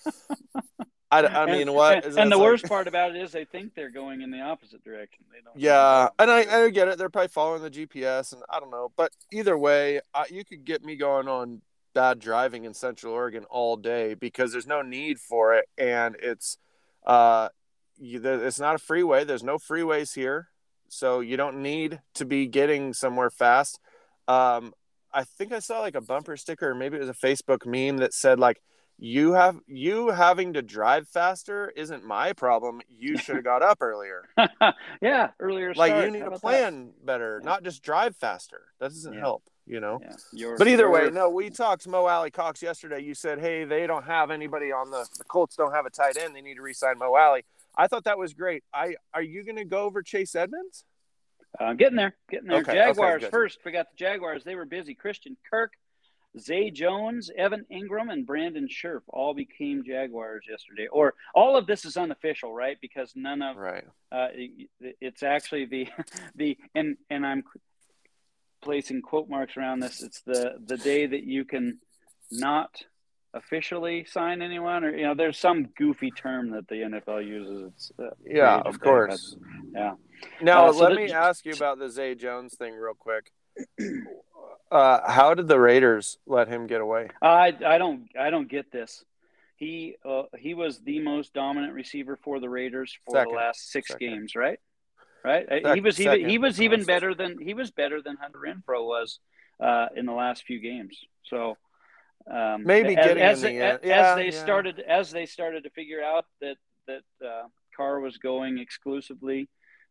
[1.13, 2.05] I, I mean, And- what?
[2.07, 4.41] And, and the like- worst part about it is they think they're going in the
[4.41, 5.25] opposite direction.
[5.31, 5.57] They don't.
[5.57, 6.97] Yeah, and I, I get it.
[6.97, 8.91] They're probably following the GPS, and I don't know.
[8.97, 11.61] But either way, uh, you could get me going on
[11.95, 16.57] bad driving in Central Oregon all day because there's no need for it, and it's
[17.07, 17.51] uh,
[17.99, 19.25] you, there, it's not a freeway.
[19.25, 20.49] There's no freeways here,
[20.89, 23.79] so you don't need to be getting somewhere fast.
[24.29, 24.73] Um,
[25.13, 27.99] I think I saw like a bumper sticker, or maybe it was a Facebook meme
[27.99, 28.63] that said like.
[29.05, 32.81] You have you having to drive faster isn't my problem.
[32.89, 34.29] You should have got up earlier
[35.03, 35.75] yeah, earlier.
[35.75, 36.05] like start.
[36.05, 37.51] you need to plan better, Yeah.
[37.51, 38.67] not just drive faster.
[38.79, 39.19] That doesn't Yeah.
[39.19, 40.01] help, you know.
[40.33, 43.01] Yeah, But either way, no, we talked to Mo Alie-Cox yesterday.
[43.01, 46.17] You said, hey, they don't have anybody on the the Colts don't have a tight
[46.17, 46.37] end.
[46.37, 47.45] They need to re-sign Mo Alie.
[47.77, 48.63] I thought that was great.
[48.73, 50.85] I are you going to go over Chase Edmonds?
[51.59, 52.59] I'm uh, getting there, getting there.
[52.61, 53.31] Okay, okay, Jaguars good.
[53.33, 53.59] first.
[53.65, 54.45] We got the Jaguars.
[54.45, 54.95] They were busy.
[54.95, 55.73] Christian Kirk,
[56.39, 60.87] Zay Jones, Evan Engram, and Brandon Scherff all became Jaguars yesterday.
[60.91, 62.79] Or all of this is unofficial, right?
[62.81, 63.85] Because none of Right.
[64.11, 64.29] uh,
[65.01, 65.89] it's actually the
[66.35, 67.45] the and and I'm
[68.63, 70.03] placing quote marks around this.
[70.03, 71.79] It's the the day that you can
[72.31, 72.83] not
[73.35, 77.73] officially sign anyone, or you know, there's some goofy term that the NFL uses.
[77.75, 79.37] It's uh, Yeah, of day, course.
[79.39, 79.95] but- yeah.
[80.41, 83.31] Now Uh, so let the- me ask you about the Zay Jones thing real quick.
[84.73, 87.09] Uh, how did the Raiders let him get away?
[87.21, 89.05] I I don't I don't get this.
[89.57, 93.33] He uh, he was the most dominant receiver for the Raiders for Second.
[93.33, 94.09] the last six Second.
[94.09, 94.59] games, right?
[95.25, 95.65] right?
[95.65, 98.85] Uh, he was even he was even better than he was better than Hunter Renfrow
[98.87, 99.19] was
[99.61, 100.99] uh, in the last few games.
[101.25, 101.57] So
[102.31, 103.79] um, Maybe as, getting as, in the they- end.
[103.83, 104.43] as Yeah, they yeah.
[104.43, 106.57] started as they started to figure out that
[106.87, 107.43] that uh,
[107.77, 109.49] Carr was going exclusively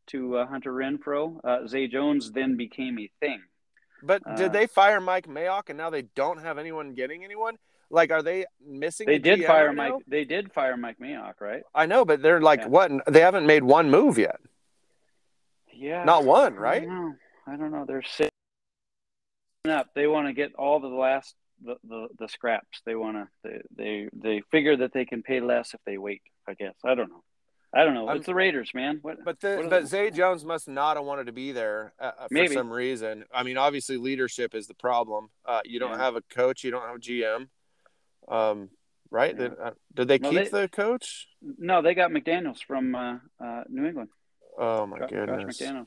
[0.07, 3.41] to uh, Hunter Renfrow, uh, Zay Jones then became a thing.
[4.03, 7.57] But Uh, did they fire Mike Mayock and now they don't have anyone getting anyone?
[7.89, 9.05] Like, are they missing?
[9.05, 9.91] They did fire right Mike.
[9.91, 9.99] now?
[10.07, 11.63] They did fire Mike Mayock, right?
[11.75, 12.67] I know, but they're like, Yeah.
[12.67, 12.91] what?
[13.07, 14.39] They haven't made one move yet.
[15.73, 16.03] Yeah.
[16.05, 16.83] Not one, I right?
[16.83, 17.15] don't know.
[17.47, 17.85] I don't know.
[17.85, 18.29] They're sitting
[19.67, 19.87] up.
[19.93, 22.81] They want to get all the last the, the, the scraps.
[22.85, 23.27] They want to.
[23.43, 26.21] They, they they figure that they can pay less if they wait.
[26.47, 26.75] I guess.
[26.85, 27.23] I don't know.
[27.73, 28.07] I don't know.
[28.07, 28.99] I'm- it's the Raiders, man.
[29.01, 29.23] What?
[29.23, 32.03] But the, What but they- Zay Jones must not have wanted to be there uh,
[32.03, 32.53] uh, for Maybe.
[32.53, 33.23] some reason.
[33.33, 35.29] I mean, obviously leadership is the problem.
[35.45, 35.97] Uh, you don't Yeah.
[36.03, 37.47] have a coach, you don't have a GM,
[38.27, 38.69] um,
[39.09, 39.33] right?
[39.33, 39.47] Yeah.
[39.49, 41.27] Did, uh, did they Well, keep they- the coach?
[41.57, 44.09] No, they got McDaniels from uh, uh, New England.
[44.57, 45.61] Oh my Josh goodness!
[45.61, 45.83] Yeah.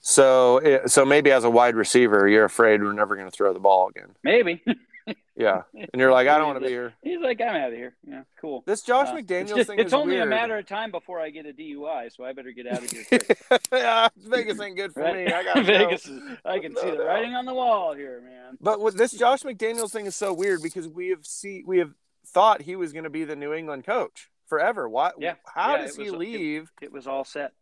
[0.00, 3.60] So, so maybe as a wide receiver, you're afraid we're never going to throw the
[3.60, 4.08] ball again.
[4.24, 4.60] Maybe.
[5.36, 6.94] Yeah, and you're like, I don't want to be here.
[7.02, 7.94] He's like, I'm out of here.
[8.06, 8.64] Yeah, cool.
[8.66, 10.26] This Josh Uh, McDaniels it's just- thing it's only weird.
[10.26, 12.90] a matter of time before I get a DUI, so I better get out of
[12.90, 13.06] here.
[13.72, 15.26] yeah, Vegas ain't good for Right?
[15.26, 15.32] me.
[15.32, 16.06] I got Vegas.
[16.06, 18.58] Is, I can No see the writing on the wall here, man.
[18.60, 21.92] But with this Josh McDaniels thing is so weird because we have see we have
[22.26, 24.88] thought he was going to be the New England coach forever.
[24.88, 25.12] Why?
[25.18, 25.34] Yeah.
[25.54, 26.72] How Yeah, does he was- it- leave?
[26.82, 27.52] It was all set.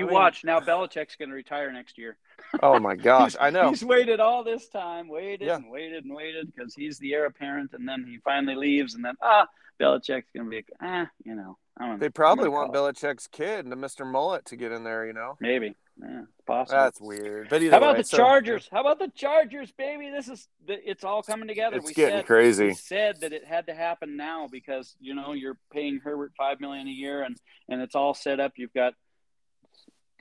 [0.00, 0.60] You mean- watch now.
[0.60, 2.16] Belichick's going to retire next year.
[2.62, 3.68] oh my gosh, I know.
[3.70, 5.56] He's waited all this time, waited Yeah.
[5.56, 9.04] and waited and waited because he's the heir apparent, and then he finally leaves, and
[9.04, 9.46] then ah,
[9.80, 11.98] Belichick's going to be, ah, you know, I don't know.
[11.98, 12.76] They probably want it.
[12.76, 14.10] Belichick's kid, the Mr.
[14.10, 15.06] Mullet, to get in there.
[15.06, 16.78] You know, Maybe, yeah, possible.
[16.78, 17.48] that's weird.
[17.50, 18.68] But How about way, the so- Chargers?
[18.72, 20.10] How about the Chargers, baby?
[20.10, 21.76] This is it's all coming together.
[21.76, 22.66] It's we getting said, crazy.
[22.68, 26.58] We said that it had to happen now because you know you're paying Herbert five
[26.60, 27.36] million a year, and
[27.68, 28.52] and it's all set up.
[28.56, 28.94] You've got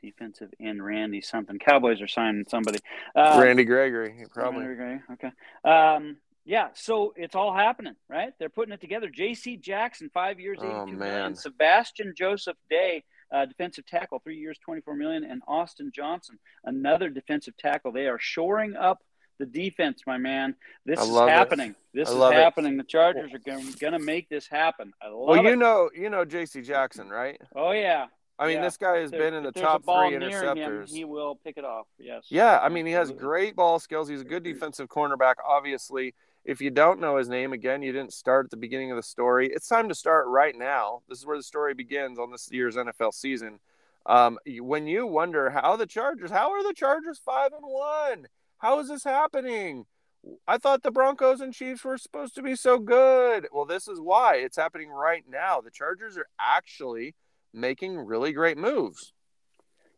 [0.01, 1.57] defensive end Randy something.
[1.59, 2.79] Cowboys are signing somebody.
[3.15, 4.61] Uh, Randy Gregory, probably.
[4.65, 5.31] Randy Gregory, Okay.
[5.69, 8.33] Um, yeah, so it's all happening, right?
[8.39, 9.07] They're putting it together.
[9.09, 9.57] J.C.
[9.57, 11.15] Jackson, five years, Oh, eighty-two million.
[11.21, 11.35] man.
[11.35, 17.55] Sebastian Joseph Day, uh, defensive tackle, three years, twenty-four million, and Austin Johnson, another defensive
[17.57, 17.91] tackle.
[17.91, 18.99] They are shoring up
[19.37, 20.55] the defense, my man.
[20.87, 21.31] This is love it.
[21.33, 21.75] happening.
[21.93, 22.37] This I is love it.
[22.37, 22.77] happening.
[22.77, 23.39] The Chargers are
[23.79, 24.91] going to make this happen.
[25.01, 25.55] I love Well, you it.
[25.57, 26.61] know, you know J.C.
[26.63, 27.39] Jackson, right?
[27.55, 28.07] oh yeah.
[28.39, 28.61] I mean, Yeah.
[28.63, 30.91] this guy has There- been in the top three near him, interceptors.
[30.93, 31.87] he will pick it off.
[31.97, 32.25] Yes.
[32.29, 34.07] Yeah, I mean, he has great ball skills.
[34.07, 36.15] He's a good defensive cornerback, obviously.
[36.45, 39.03] If you don't know his name, again, you didn't start at the beginning of the
[39.03, 39.49] story.
[39.51, 41.03] It's time to start right now.
[41.09, 43.59] This is where the story begins on this year's NFL season.
[44.05, 48.29] Um, when you wonder how the Chargers, how are the Chargers five and one?
[48.59, 49.85] How is this happening?
[50.47, 53.47] I thought the Broncos and Chiefs were supposed to be so good.
[53.51, 55.61] Well, this is why it's happening right now.
[55.61, 57.15] The Chargers are actually
[57.53, 59.13] making really great moves.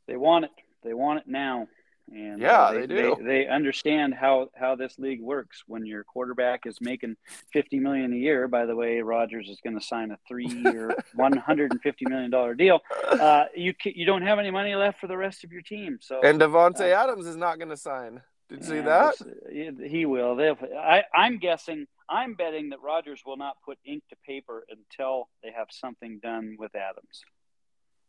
[0.08, 0.52] They want it.
[0.84, 1.68] They want it now.
[2.14, 3.16] And uh, Yeah, they do.
[3.20, 5.64] They, they understand how, how this league works.
[5.68, 7.16] When your quarterback is making
[7.54, 11.38] fifty million a year, by the way, Rodgers is going to sign a three-year, one
[11.38, 12.80] hundred and fifty million dollar deal.
[13.08, 16.00] Uh, you you don't have any money left for the rest of your team.
[16.02, 18.22] So And Davante Uh, Adams is not going to sign.
[18.50, 19.16] Did you see that?
[19.50, 20.36] he- He will.
[20.36, 21.86] They'll, I, I'm guessing.
[22.10, 26.58] I'm betting that Rodgers will not put ink to paper until they have something done
[26.60, 27.22] with Adams.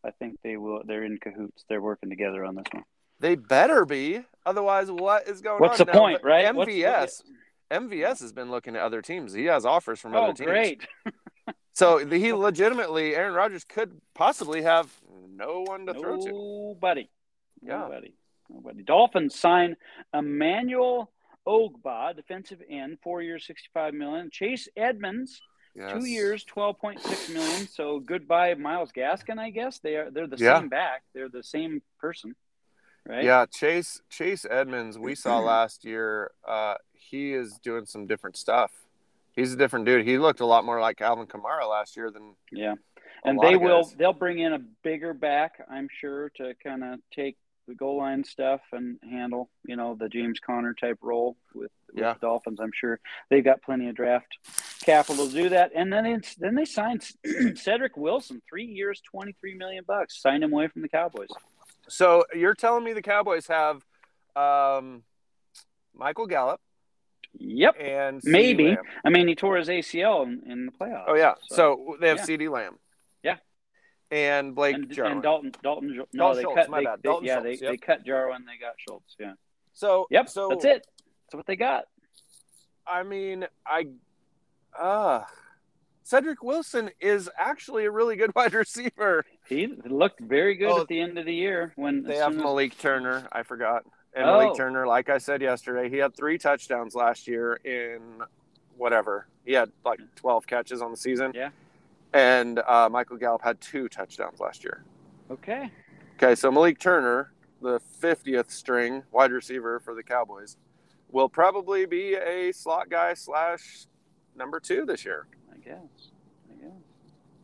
[0.04, 0.82] I think they will.
[0.84, 1.64] They're in cahoots.
[1.68, 2.84] They're working together on this one.
[3.20, 4.20] They better be.
[4.44, 5.86] Otherwise, what is going What's on?
[5.86, 6.52] the Now, point, right?
[6.54, 7.22] What's the- MVS.
[7.70, 9.32] MVS has been looking at other teams.
[9.32, 10.46] He has offers from other Oh, teams.
[10.50, 10.86] great!
[11.74, 14.92] So he legitimately, Aaron Rodgers could possibly have
[15.34, 16.28] no one to throw to.
[16.30, 17.08] Nobody.
[17.62, 17.78] Yeah.
[17.78, 18.14] Nobody.
[18.50, 18.82] Nobody.
[18.82, 19.76] Dolphins sign
[20.12, 21.10] Emmanuel
[21.48, 24.28] Ogbah, defensive end, four years, sixty-five million.
[24.30, 25.40] Chase Edmonds,
[25.74, 25.92] Yes.
[25.92, 27.66] two years, twelve point six million.
[27.66, 29.38] So goodbye, Myles Gaskin.
[29.38, 30.10] I guess they are.
[30.10, 30.58] They're the Yeah.
[30.58, 31.02] same back.
[31.14, 32.34] They're the same person,
[33.06, 33.24] right?
[33.24, 36.30] Yeah, Chase Chase Edmonds, we saw last year.
[36.46, 38.70] Uh, he is doing some different stuff.
[39.34, 40.06] He's a different dude.
[40.06, 42.74] He looked a lot more like Alvin Kamara last year than Yeah.
[43.24, 43.94] and they will guys.
[43.94, 47.36] they'll bring in a bigger back i'm sure to kind of take
[47.68, 52.02] the goal line stuff and handle you know the james conner type role with, with
[52.02, 52.14] Yeah.
[52.14, 52.98] the dolphins i'm sure
[53.30, 54.26] they've got plenty of draft
[54.82, 57.04] capital to do that and then it's, then they signed
[57.56, 61.28] cedric wilson three years 23 million bucks signed him away from the cowboys
[61.88, 63.82] So you're telling me the Cowboys have
[64.36, 65.02] um,
[65.94, 66.60] Michael Gallup
[67.38, 68.68] yep and Maybe.
[68.68, 68.78] Lamb.
[69.04, 71.34] i mean he tore his acl in, in the playoffs Oh yeah.
[71.48, 72.24] So, they have yeah.
[72.26, 72.78] CeeDee Lamb.
[73.22, 73.36] Yeah.
[74.10, 75.12] And Blake and, Jarwin.
[75.14, 76.98] and dalton dalton no Dalton they Schultz, cut my they, bad.
[77.02, 77.72] they- Dalton yeah Schultz, they, yep.
[77.72, 79.32] they cut jarwin they got schultz yeah
[79.72, 80.86] so yep So that's it
[81.26, 81.84] that's what they got
[82.86, 83.86] I mean, I,
[84.78, 85.22] uh,
[86.04, 89.24] Cedric Wilson is actually a really good wide receiver.
[89.48, 92.40] He looked very good Oh, at the end of the year when They have soon
[92.40, 93.28] as- Malik Turner.
[93.32, 93.84] I forgot.
[94.14, 94.38] And Oh.
[94.38, 98.00] Malik Turner, like I said yesterday, he had three touchdowns last year in
[98.76, 99.26] whatever.
[99.44, 101.32] He had like 12 catches on the season.
[101.34, 101.50] Yeah.
[102.12, 104.84] And uh, Michael Gallup had two touchdowns last year.
[105.30, 105.70] Okay.
[106.16, 107.32] Okay, so Malik Turner,
[107.62, 110.56] the 50th string wide receiver for the Cowboys,
[111.10, 113.86] will probably be a slot guy slash
[114.36, 115.26] number two this year.
[115.52, 115.76] I guess.
[116.50, 116.72] I guess.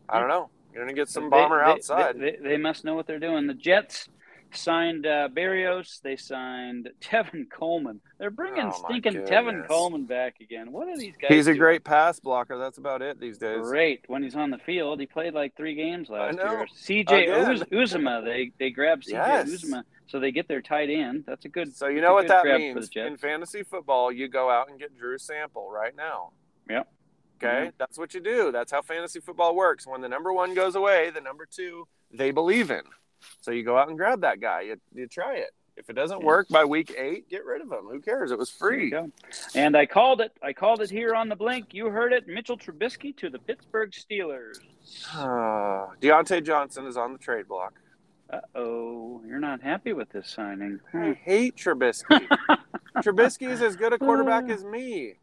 [0.08, 0.50] I don't know.
[0.72, 2.18] You're going to get some bomber they- outside.
[2.20, 3.46] They, they, must know what they're doing.
[3.46, 4.08] The Jets
[4.52, 6.00] signed uh, Berrios.
[6.02, 8.00] They signed Tevin Coleman.
[8.18, 9.66] They're bringing Oh, stinking Tevin.
[9.66, 10.70] Coleman back again.
[10.72, 11.28] What are these guys?
[11.30, 11.58] He's a doing?
[11.58, 12.58] great pass blocker.
[12.58, 13.60] That's about it these days.
[13.62, 15.00] Great when he's on the field.
[15.00, 16.66] He played like three games last year.
[16.84, 19.48] CJ Uzomah, they they grabbed CJ Yes.
[19.50, 21.24] Uzomah, so they get their tight end.
[21.26, 21.74] That's a good.
[21.76, 24.10] So you know what that means in fantasy football.
[24.12, 26.30] You go out and get Drew Sample right now.
[26.68, 26.88] Yep.
[27.42, 28.50] Okay, that's what you do.
[28.50, 29.86] That's how fantasy football works.
[29.86, 32.82] When the number one goes away, the number two they believe in.
[33.40, 34.62] So you go out and grab that guy.
[34.62, 35.50] You, you try it.
[35.76, 37.84] If it doesn't work by week eight, get rid of him.
[37.88, 38.32] Who cares?
[38.32, 38.92] It was free.
[39.54, 40.32] And I called it.
[40.42, 41.72] I called it here on the blink.
[41.72, 42.26] You heard it.
[42.26, 44.58] Mitchell Trubisky to the Pittsburgh Steelers.
[45.14, 47.74] Uh, Diontae Johnson is on the trade block.
[48.30, 50.80] Uh oh, you're not happy with this signing.
[50.92, 52.26] I hate Trubisky.
[52.98, 55.14] Trubisky is as good a quarterback as me.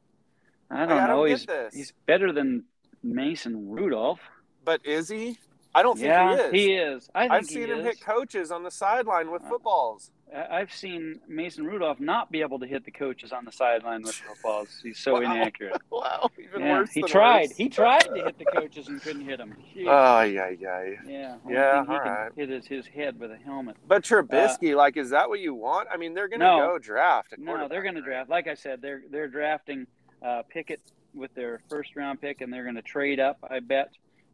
[0.71, 1.25] I don't I don't know.
[1.27, 1.73] get he's this.
[1.73, 2.63] he's better than
[3.03, 4.19] Mason Rudolph.
[4.63, 5.37] But is he?
[5.75, 6.39] I don't think he is.
[6.39, 7.09] yeah, he is.
[7.13, 7.85] I think I've he seen him is.
[7.85, 10.09] hit coaches on the sideline with Uh, footballs.
[10.33, 14.01] I- I've seen Mason Rudolph not be able to hit the coaches on the sideline
[14.01, 14.79] with footballs.
[14.81, 15.33] He's so Wow.
[15.33, 15.81] inaccurate.
[15.91, 16.91] Wow, even Yeah, worse.
[16.91, 17.49] he than tried.
[17.49, 17.57] worse.
[17.57, 19.53] He tried to hit the coaches and couldn't hit them.
[19.75, 19.85] Jeez.
[19.87, 20.95] Oh yeah, yeah.
[21.05, 23.75] yeah, yeah, all can hit is his head with a helmet.
[23.87, 25.89] But Trubisky, like, is that what you want?
[25.93, 26.57] I mean, they're going to No.
[26.59, 27.33] go draft.
[27.33, 28.29] A No, they're going to draft.
[28.29, 29.85] Like I said, they're they're drafting
[30.23, 30.81] uh, Pickett
[31.13, 33.37] with their first round pick, and they're going to trade up.
[33.49, 33.91] I bet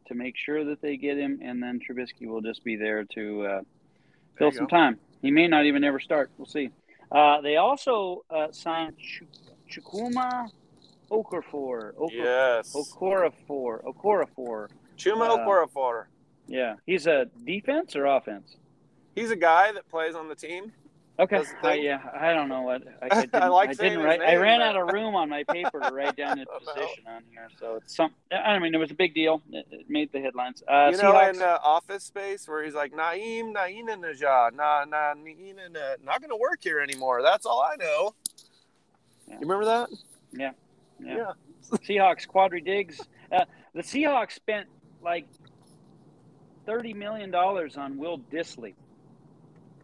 [0.08, 3.46] to make sure that they get him, and then Trubisky will just be there to
[3.46, 3.60] uh,
[4.36, 4.76] fill some go.
[4.76, 4.98] time.
[5.22, 6.30] He may not even ever start.
[6.38, 6.70] We'll see.
[7.10, 9.22] Uh, they also uh, signed Ch-
[9.70, 10.48] Chukwuma
[11.10, 11.94] Okorafor.
[11.94, 12.74] Okor- Yes.
[12.74, 13.84] Okorafor.
[13.84, 14.68] Okorafor.
[14.96, 16.04] Chuma Uh, Okorafor.
[16.48, 18.56] Yeah, he's a defense or offense.
[19.14, 20.72] He's a guy that plays on the team.
[21.20, 21.38] Okay.
[21.38, 21.84] The thing.
[21.84, 23.42] yeah, I don't know what I, I didn't.
[23.42, 24.20] I like I didn't write.
[24.22, 27.22] I ran but- out of room on my paper to write down his position on
[27.30, 28.12] here, so it's some.
[28.32, 29.42] I mean, it was a big deal.
[29.50, 30.62] It, it made the headlines.
[30.66, 31.34] Uh, you know, Seahawks.
[31.34, 36.20] in uh, Office Space, where he's like, Naeem, Naina Najah, na na Naina, na- not
[36.20, 37.20] going to work here anymore.
[37.22, 38.14] That's all I know.
[39.28, 39.34] Yeah.
[39.34, 39.88] You remember that?
[40.32, 40.52] yeah.
[40.98, 41.32] yeah.
[41.62, 42.26] Seahawks.
[42.26, 43.00] Quandre Diggs.
[43.30, 43.44] Uh,
[43.74, 44.66] the Seahawks spent
[45.02, 45.26] like
[46.64, 48.74] thirty million dollars on Will Dissly.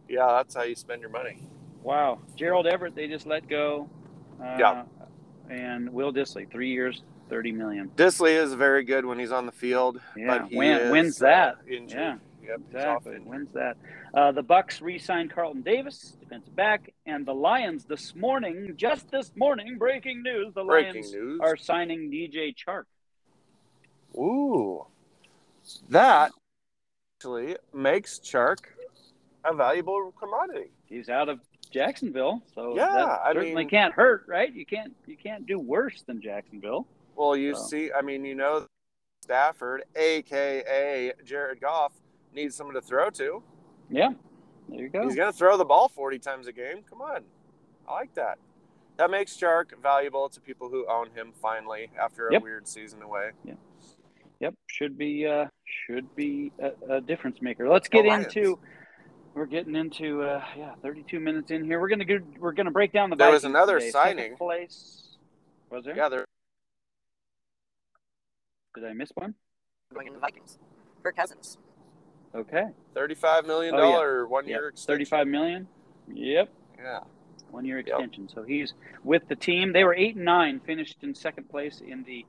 [0.09, 1.39] Yeah, that's how you spend your money.
[1.83, 2.19] Wow.
[2.35, 2.95] Gerald Everett.
[2.95, 3.89] They just let go.
[4.41, 4.83] Uh, Yeah.
[5.49, 7.89] And Will Dissly, three years, thirty million.
[7.95, 9.99] Dissly is very good when he's on the field.
[10.15, 10.39] Yeah.
[10.39, 11.55] but he When, is, when's uh, that?
[11.67, 11.97] injured.
[11.99, 12.15] Yeah.
[12.43, 13.15] Yep, Exactly.
[13.25, 13.77] When's that?
[14.13, 19.31] Uh, the Bucks re-signed Carlton Davis, defensive back, and the Lions this morning, just this
[19.35, 21.39] morning, breaking news: the Breaking Lions news.
[21.43, 22.85] are signing DJ Chark.
[24.17, 24.85] Ooh,
[25.89, 26.31] that
[27.17, 28.59] actually makes Chark
[29.45, 30.71] a valuable commodity.
[30.85, 31.39] He's out of
[31.71, 34.51] Jacksonville, so Yeah, that I certainly mean- can't hurt, right?
[34.53, 36.87] You can't you can't do worse than Jacksonville.
[37.15, 38.65] Well, you So- see, I mean, you know,
[39.21, 41.93] Stafford, aka Jared Goff,
[42.33, 43.43] needs someone to throw to.
[43.89, 44.09] Yeah,
[44.67, 45.03] there you go.
[45.03, 46.83] He's going to throw the ball 40 times a game.
[46.89, 47.23] Come on.
[47.87, 48.37] I like that.
[48.97, 52.43] That makes Chark valuable to people who own him finally after a Yep.
[52.43, 53.31] weird season away.
[53.45, 53.57] Yep,
[54.41, 57.67] Yep, should be uh, should be a, a difference maker.
[57.69, 58.25] Let's get Lions.
[58.27, 58.59] into.
[59.33, 61.79] We're getting into uh, yeah, 32 minutes in here.
[61.79, 63.15] We're gonna go, we're gonna break down the.
[63.15, 63.91] There was Vikings another today.
[63.91, 64.37] Second signing.
[64.37, 65.03] place.
[65.69, 65.95] Was there?
[65.95, 66.25] Yeah, they're
[68.75, 69.35] Did I miss one?
[69.93, 70.57] going in the Vikings.
[71.03, 71.57] Kirk Cousins.
[72.35, 72.65] Okay.
[72.95, 74.23] $35 million Oh, yeah.
[74.27, 74.49] one Yep.
[74.49, 75.05] year extension.
[75.05, 75.67] 35 million.
[76.13, 76.49] Yep.
[76.77, 76.99] Yeah.
[77.49, 77.87] One year Yep.
[77.87, 78.29] extension.
[78.29, 79.73] So he's with the team.
[79.73, 82.25] They were eight and nine, finished in second place in the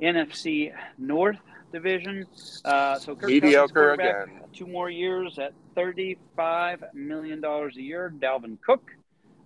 [0.00, 1.36] NFC North
[1.72, 2.26] division.
[2.64, 4.40] Uh, so Kirk Mediocre again.
[4.52, 8.12] Two more years at thirty-five million dollars a year.
[8.18, 8.90] Dalvin Cook,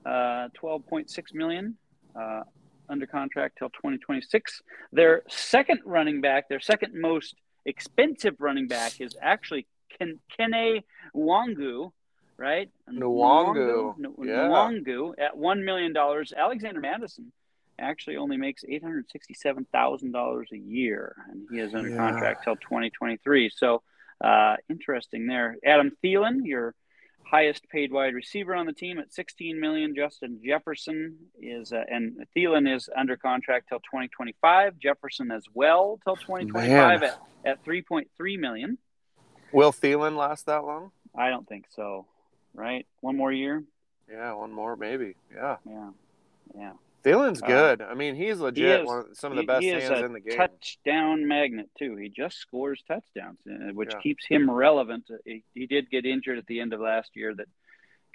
[0.04, 1.76] uh, twelve point six million.
[2.14, 2.42] Uh,
[2.88, 4.62] under contract till 2026.
[4.92, 7.34] Their second running back, their second most
[7.64, 9.66] expensive running back, is actually
[9.98, 10.82] Ken, Kene
[11.14, 11.90] Nwangwu,
[12.36, 12.70] right?
[12.90, 14.48] Nwangwu, Nwangwu, yeah.
[14.48, 16.32] Nwangwu at one million dollars.
[16.36, 17.32] Alexander Mattison
[17.78, 21.96] actually only makes eight hundred sixty-seven thousand dollars a year, and he is under Yeah.
[21.96, 23.50] contract till twenty twenty-three.
[23.54, 23.82] So
[24.22, 25.56] uh, interesting there.
[25.64, 26.74] Adam Thielen, your
[27.22, 29.94] highest paid wide receiver on the team at 16 million.
[29.96, 34.78] Justin Jefferson is, uh, and Thielen is under contract till 2025.
[34.78, 37.02] Jefferson as well till 2025 Man.
[37.02, 38.78] at, at 3.3 million.
[39.52, 40.92] Will Thielen last that long?
[41.16, 42.06] I don't think so.
[42.54, 42.86] Right?
[43.00, 43.64] One more year.
[44.08, 45.16] Yeah, one more maybe.
[45.34, 45.90] Yeah, Yeah.
[46.56, 46.72] Yeah.
[47.06, 47.82] Thielen's Uh, good.
[47.82, 50.12] I mean, he's legit is- one of, some of the He- best he hands in
[50.12, 50.36] the game.
[50.36, 51.94] touchdown magnet too.
[51.96, 54.00] He just scores touchdowns, uh, which Yeah.
[54.00, 55.08] keeps him relevant.
[55.10, 57.48] Uh, He, he did get injured at the end of last year, that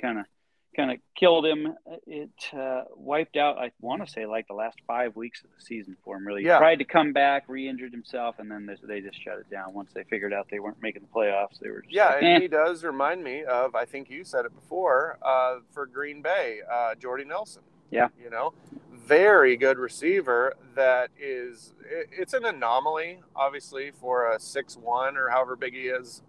[0.01, 0.25] kind of
[0.73, 1.75] kind of killed him.
[2.07, 3.57] It uh, wiped out.
[3.57, 6.25] I want to say like the last five weeks of the season for him.
[6.25, 6.55] Really, Yeah.
[6.55, 9.73] he tried to come back, re-injured himself, and then they, they just shut it down
[9.73, 11.59] once they figured out they weren't making the playoffs.
[11.59, 14.23] They were just Yeah, like, and "Eh." he does remind me of I think you
[14.23, 17.63] said it before uh, for Green Bay, uh, Jordy Nelson.
[17.91, 18.07] Yeah.
[18.21, 18.53] you know,
[18.93, 20.55] very good receiver.
[20.75, 25.81] That is, it, it's an anomaly, obviously, for a six one or however big he
[25.81, 26.23] is.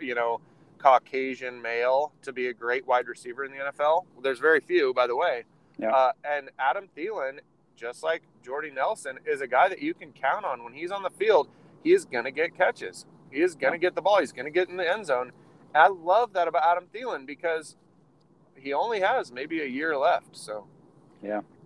[0.00, 0.40] You know,
[0.78, 4.04] Caucasian male to be a great wide receiver in the NFL.
[4.22, 5.44] There's very few, by the way.
[5.78, 5.90] Yeah.
[5.90, 7.38] Uh, and Adam Thielen,
[7.76, 11.02] just like Jordy Nelson, is a guy that you can count on when he's on
[11.02, 11.48] the field.
[11.84, 13.06] He is going to get catches.
[13.30, 14.20] He is going to get the ball.
[14.20, 15.32] He's going to get in the end zone.
[15.74, 17.76] I love that about Adam Thielen because
[18.56, 20.36] he only has maybe a year left.
[20.36, 20.66] So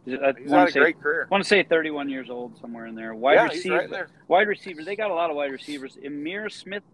[0.08, 1.26] I he's want had a to say, great career.
[1.30, 3.14] want to say 31 years old somewhere in there.
[3.14, 4.08] Wide yeah, receiver, right there.
[4.28, 4.84] wide receiver.
[4.84, 5.96] They got a lot of wide receivers.
[6.00, 6.84] Emir Smith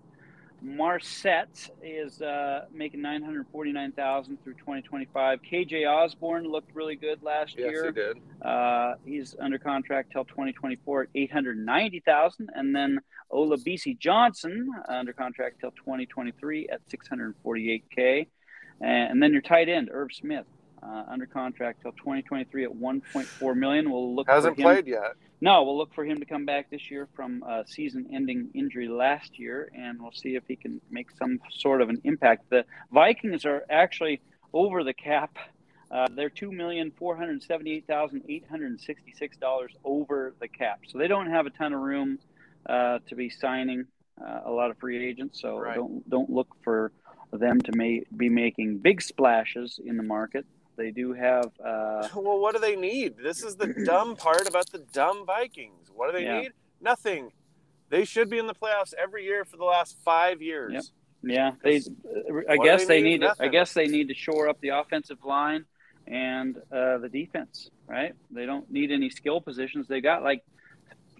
[0.64, 5.40] Marset is uh, making nine hundred forty nine thousand through twenty twenty five.
[5.42, 7.86] KJ Osborne looked really good last Yes, year.
[7.86, 8.16] he did.
[8.40, 12.50] Uh, he's under contract till 2024 at 890,000.
[12.54, 12.98] And then
[13.30, 18.26] Ola Olabisi Johnson uh, under contract till 2023 at 648K.
[18.80, 20.46] And then your tight end, Irv Smith,
[20.82, 23.90] uh, under contract till 2023 at 1.4 million.
[23.90, 25.14] We'll look Hasn't played yet.
[25.40, 29.38] No, we'll look for him to come back this year from a season-ending injury last
[29.40, 32.48] year, and we'll see if he can make some sort of an impact.
[32.50, 34.20] The Vikings are actually
[34.52, 35.36] over the cap.
[35.90, 40.80] Uh, they're two million four hundred seventy-eight thousand eight hundred sixty-six dollars over the cap,
[40.86, 42.18] so they don't have a ton of room
[42.66, 43.84] uh, to be signing
[44.24, 45.40] uh, a lot of free agents.
[45.40, 45.74] So Right.
[45.74, 46.92] don't don't look for
[47.32, 50.46] them to may, be making big splashes in the market.
[50.76, 51.46] They do have.
[51.64, 53.16] Uh, well, what do they need?
[53.22, 55.90] This is the dumb part about the dumb Vikings.
[55.94, 56.40] What do they Yeah.
[56.42, 56.52] need?
[56.80, 57.30] Nothing.
[57.90, 60.72] They should be in the playoffs every year for the last five years.
[60.72, 60.82] Yep.
[61.24, 61.80] Yeah, they.
[62.48, 63.20] I guess they they need?
[63.20, 63.26] need.
[63.26, 65.66] to, I guess they need to shore up the offensive line
[66.08, 67.70] and uh, the defense.
[67.86, 68.14] Right?
[68.30, 69.86] They don't need any skill positions.
[69.86, 70.42] They got like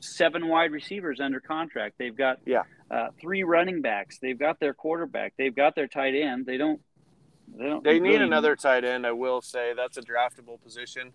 [0.00, 1.96] seven wide receivers under contract.
[1.98, 2.62] They've got Yeah.
[2.90, 4.18] uh, three running backs.
[4.18, 5.34] They've got their quarterback.
[5.38, 6.46] They've got their tight end.
[6.46, 6.80] They don't.
[7.49, 7.78] They.
[7.82, 9.72] They need really- another tight end, I will say.
[9.74, 11.12] That's a draftable position.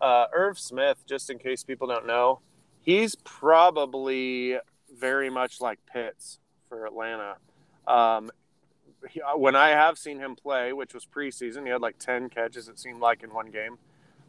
[0.00, 2.40] Uh, Irv Smith, just in case people don't know,
[2.80, 4.56] he's probably
[4.98, 7.36] very much like Pitts for Atlanta.
[7.86, 8.30] Um,
[9.10, 12.68] he, when I have seen him play, which was preseason, he had like 10 catches,
[12.68, 13.78] it seemed like, in one game.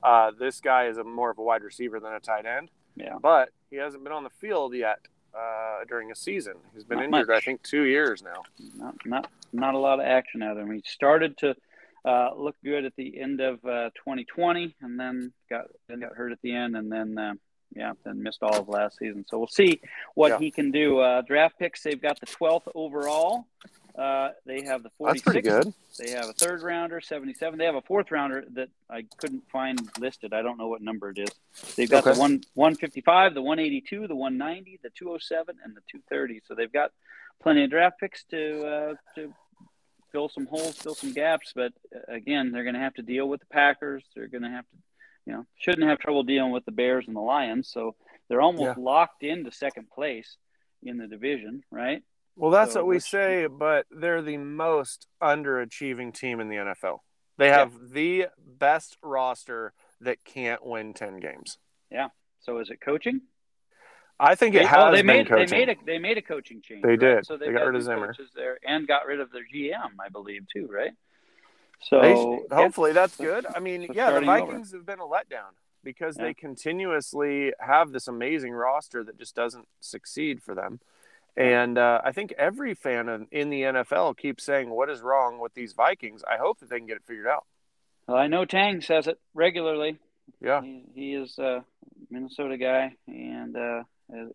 [0.04, 3.18] Uh, this guy is a more of a wide receiver than a tight end, Yeah.
[3.22, 5.00] but he hasn't been on the field yet
[5.36, 6.56] uh, during a season.
[6.74, 8.44] He's been Not injured, I think, two years now.
[8.76, 10.74] not not not a lot of action out of him.
[10.74, 11.56] He started to
[12.06, 16.32] uh, look good at the end of uh, 2020, and then got then got hurt
[16.32, 17.34] at the end, and then uh,
[17.76, 19.26] yeah, then missed all of last season.
[19.28, 19.80] So we'll see
[20.16, 20.40] what Yeah.
[20.40, 21.00] he can do.
[21.00, 23.46] Uh, draft picks, they've got the 12th overall.
[23.98, 25.06] Uh, they have the 46th.
[25.08, 25.74] That's pretty good.
[26.00, 27.60] They have a third rounder, 77.
[27.60, 30.34] They have a fourth rounder that I couldn't find listed.
[30.34, 31.30] I don't know what number it is.
[31.76, 32.14] They've got Okay.
[32.16, 36.42] the one 155, the 182, the 190, the 207, and the 230.
[36.48, 36.92] So they've got
[37.42, 39.32] plenty of draft picks to uh, to
[40.14, 41.52] fill some holes, fill some gaps.
[41.54, 44.06] But uh, again, they're going to have to deal with the Packers.
[44.16, 44.78] They're going to have to,
[45.26, 47.68] you know, shouldn't have trouble dealing with the Bears and the Lions.
[47.70, 47.96] So
[48.30, 50.38] they're almost locked into second place
[50.82, 52.04] in the division, right?
[52.36, 57.00] Well, that's So what we say, but they're the most underachieving team in the NFL.
[57.38, 57.60] They Yeah.
[57.60, 61.58] have the best roster that can't win 10 games.
[61.92, 62.10] Yeah.
[62.42, 63.22] So is it coaching?
[64.24, 65.50] I think it They, has oh, they been made coaching.
[65.50, 66.82] they made a they made a coaching change.
[66.84, 67.00] They right?
[67.00, 67.26] did.
[67.26, 68.16] So They they've got rid of Zimmer.
[68.36, 70.94] there and got rid of their GM, I believe, too, right?
[71.82, 72.00] So
[72.50, 73.46] They- hopefully that's good.
[73.56, 74.40] I mean, yeah, the starting over.
[74.46, 75.52] Vikings have been a letdown
[75.84, 76.26] because Yeah.
[76.26, 80.80] they continuously have this amazing roster that just doesn't succeed for them.
[81.36, 85.40] And uh, I think every fan in, in the NFL keeps saying, "What is wrong
[85.40, 87.46] with these Vikings?" I hope that they can get it figured out.
[88.08, 89.98] Well, I know Tang says it regularly.
[90.40, 91.66] Yeah, He, he is a
[92.12, 93.84] Minnesota guy and uh,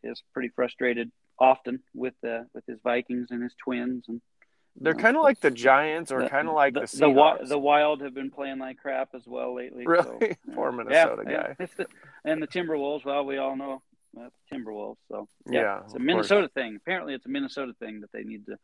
[0.03, 4.21] is, pretty frustrated often with uh, with his Vikings and his Twins and
[4.81, 7.59] they're kind of like the Giants, or kind of like the, the the, Wi- the
[7.59, 9.85] Wild have been playing like crap as well lately.
[9.87, 10.05] Really?
[10.05, 10.35] so, yeah.
[10.55, 11.69] Poor Minnesota Yeah, guy.
[11.79, 11.85] yeah.
[12.25, 13.05] and the Timberwolves.
[13.05, 13.83] Well, we all know
[14.17, 14.99] uh, Timberwolves.
[15.11, 16.77] So Yeah, it's a Minnesota thing.
[16.77, 18.57] Apparently, it's a Minnesota thing that they need to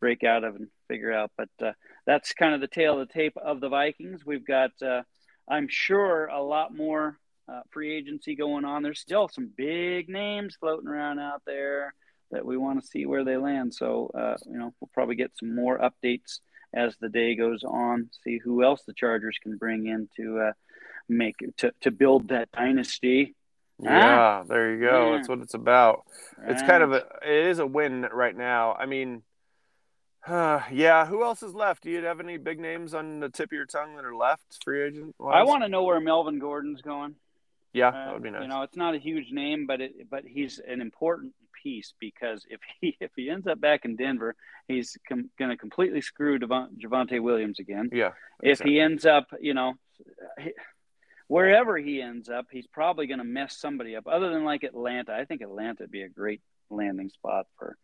[0.00, 1.32] break out of and figure out.
[1.36, 1.72] But uh,
[2.06, 4.24] that's kind of the tail of the tape of the Vikings.
[4.24, 5.02] We've got, uh,
[5.48, 7.18] I'm sure, a lot more
[7.48, 8.82] uh, free agency going on.
[8.82, 11.94] There's still some big names floating around out there
[12.30, 13.72] that we want to see where they land.
[13.72, 16.40] So, uh, you know, we'll probably get some more updates
[16.74, 18.10] as the day goes on.
[18.24, 20.52] See who else the Chargers can bring in to uh,
[21.08, 23.34] make to to build that dynasty.
[23.78, 25.10] Yeah, there you go.
[25.10, 25.16] Yeah.
[25.16, 26.04] That's what it's about.
[26.46, 28.72] It's kind of a it is a win right now.
[28.72, 29.22] I mean,
[30.26, 31.06] uh, yeah.
[31.06, 31.84] Who else is left?
[31.84, 34.64] Do you have any big names on the tip of your tongue that are left
[34.64, 35.14] free agent?
[35.20, 37.14] I want to know where Melvin Gordon's going.
[37.76, 38.42] Yeah, that would be nice.
[38.42, 42.44] You know, it's not a huge name, but it, but he's an important piece because
[42.48, 44.34] if he if he ends up back in Denver,
[44.68, 47.90] he's com- going to completely screw Devon- Javonte Williams again.
[47.92, 48.12] yeah.
[48.42, 49.74] If he ends up, you know,
[50.38, 50.52] he-
[51.28, 54.06] wherever he ends up, he's probably going to mess somebody up.
[54.06, 57.76] Other than like Atlanta, I think Atlanta would be a great landing spot for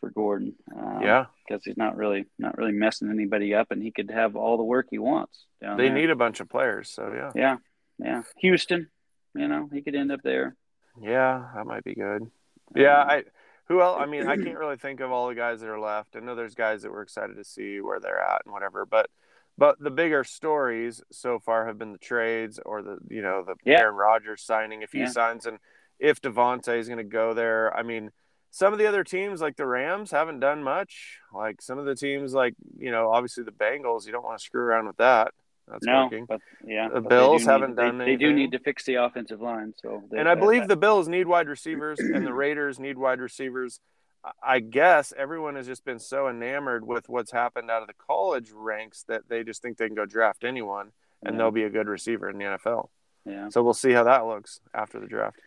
[0.00, 0.54] for Gordon.
[0.76, 4.36] Um, yeah, because he's not really not really messing anybody up, and he could have
[4.36, 5.46] all the work he wants.
[5.60, 5.94] Down they there.
[5.96, 6.90] need a bunch of players.
[6.90, 7.56] So yeah, Yeah,
[7.98, 8.22] yeah.
[8.38, 8.88] Houston,
[9.34, 10.56] you know, he could end up there.
[11.00, 12.30] yeah, that might be good.
[12.74, 13.24] Yeah, I.
[13.68, 13.98] Who else?
[14.02, 16.16] I mean, I can't really think of all the guys that are left.
[16.16, 19.08] I know there's guys that we're excited to see where they're at and whatever, but
[19.56, 23.54] but the bigger stories so far have been the trades or the you know the
[23.64, 23.80] Yeah.
[23.80, 25.06] Aaron Rodgers signing if he Yeah.
[25.08, 25.58] signs and
[25.98, 27.74] if Davante is going to go there.
[27.74, 28.10] I mean,
[28.50, 31.20] some of the other teams like the Rams haven't done much.
[31.32, 34.44] Like some of the teams like you know obviously the Bengals, you don't want to
[34.44, 35.32] screw around with that.
[35.72, 36.26] That's no, working.
[36.26, 39.72] but yeah, The Bills haven't they- done They, do need to fix the offensive line.
[39.82, 42.98] So, they, And I believe uh, the Bills need wide receivers and the Raiders need
[42.98, 43.80] wide receivers.
[44.24, 47.94] I- I guess everyone has just been so enamored with what's happened out of the
[47.94, 50.92] college ranks that they just think they can go draft anyone
[51.24, 51.38] and Yeah.
[51.38, 52.90] they'll be a good receiver in the NFL.
[53.24, 55.38] yeah, So we'll see how that looks after the draft.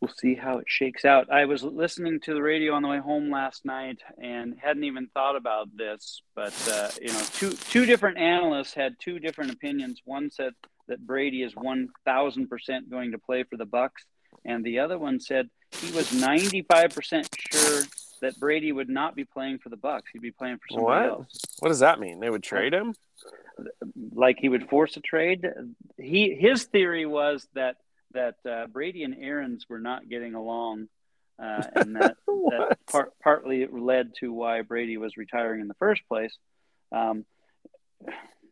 [0.00, 1.30] We'll see how it shakes out.
[1.30, 5.08] I was listening to the radio on the way home last night and hadn't even
[5.14, 10.00] thought about this, but uh, you know, two two different analysts had two different opinions.
[10.04, 10.52] One said
[10.88, 14.04] that Brady is one thousand percent going to play for the Bucks,
[14.44, 17.82] and the other one said he was ninety five percent sure
[18.20, 20.10] that Brady would not be playing for the Bucks.
[20.12, 21.18] He'd be playing for somebody What?
[21.18, 21.38] else.
[21.58, 22.20] What does that mean?
[22.20, 22.94] They would trade him?
[24.12, 25.46] like he would force a trade.
[25.96, 27.76] He his theory was that
[28.14, 30.88] that uh, Brady and Arians were not getting along,
[31.42, 36.02] uh, and that that part, partly led to why Brady was retiring in the first
[36.08, 36.36] place.
[36.92, 37.24] Um,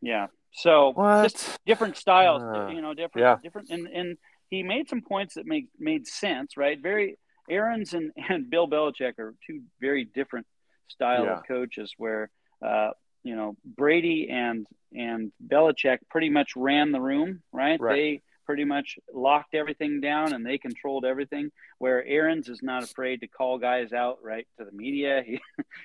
[0.00, 1.22] yeah, so What?
[1.32, 3.36] just different styles, Uh, you know, different, yeah.
[3.42, 4.18] different, and and
[4.50, 6.80] he made some points that made made sense, right?
[6.80, 10.46] Very Arians and, and Bill Belichick are two very different
[10.88, 11.38] style Yeah.
[11.38, 12.30] of coaches where
[12.64, 12.90] uh,
[13.22, 17.80] you know Brady and and Belichick pretty much ran the room, right?
[17.80, 17.94] Right.
[17.94, 21.50] They pretty much locked everything down and they controlled everything.
[21.78, 25.22] Where Arians is not afraid to call guys out right to the media.
[25.26, 25.40] He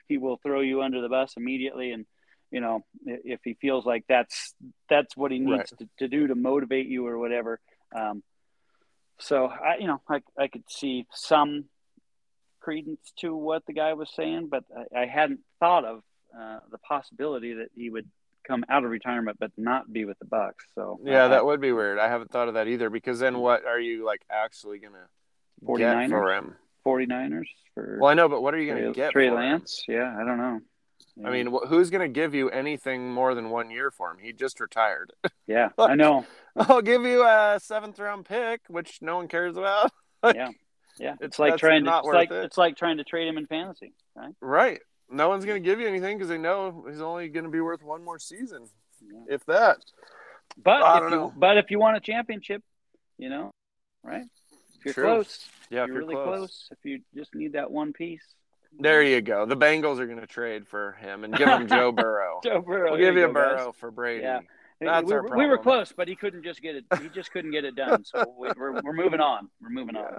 [0.07, 2.05] he will throw you under the bus immediately and
[2.51, 4.53] you know if he feels like that's
[4.89, 7.59] that's what he needs to, to do to motivate you or whatever.
[7.95, 8.23] Um,
[9.19, 11.65] so I you know I I could see some
[12.59, 16.03] credence to what the guy was saying, but I, I hadn't thought of
[16.37, 18.09] uh, the possibility that he would
[18.47, 20.65] come out of retirement but not be with the Bucks.
[20.75, 21.99] So Yeah, that would be weird.
[21.99, 25.77] I haven't thought of that either because then what are you like actually going to
[25.77, 26.09] get 49ers?
[26.09, 26.55] for him?
[26.85, 29.33] 49ers for Well, I know, but what are you going to Trey, get Trey for
[29.41, 29.51] him?
[29.51, 29.83] Lance.
[29.87, 30.59] Yeah, I don't know.
[31.25, 34.17] I mean, wh- who's going to give you anything more than one year for him?
[34.21, 35.11] He just retired.
[35.47, 36.25] yeah, I know.
[36.55, 39.91] I'll give you a seventh round pick, which no one cares about.
[40.23, 40.49] Yeah,
[40.99, 41.13] yeah.
[41.13, 41.97] It's, It's- like trying to.
[41.99, 42.43] It's like it.
[42.45, 44.33] it's like trying to trade him in fantasy, right?
[44.41, 44.79] Right.
[45.09, 47.61] No one's going to give you anything because they know he's only going to be
[47.61, 48.67] worth one more season,
[49.01, 49.19] Yeah.
[49.35, 49.77] if that.
[50.63, 51.33] But I if you know.
[51.35, 52.63] but if you want a championship,
[53.17, 53.51] you know,
[54.03, 54.25] right?
[54.79, 55.03] If you're True.
[55.03, 56.37] close, Yeah, if you're, you're really close.
[56.37, 56.69] close.
[56.71, 58.23] If you just need that one piece,
[58.79, 59.45] There you go.
[59.45, 62.41] The Bengals are going to trade for him and give him Joe Burrow.
[62.43, 62.91] Joe Burrow.
[62.91, 63.43] We'll give you a go, guys.
[63.59, 64.23] Burrow for Brady.
[64.23, 64.39] Yeah.
[64.79, 66.85] That's we, our were- we were close, but he couldn't just get it.
[67.01, 68.03] He just couldn't get it done.
[68.05, 69.49] So we, we're we're moving on.
[69.61, 70.17] We're moving on.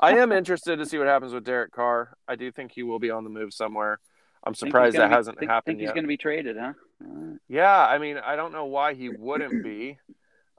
[0.00, 2.16] I am interested to see what happens with Derek Carr.
[2.26, 4.00] I do think he will be on the move somewhere.
[4.44, 6.72] I'm surprised that be- hasn't think, happened Think he's going to be traded, huh?
[7.00, 7.38] Right.
[7.48, 9.98] Yeah, I mean, I don't know why he wouldn't be.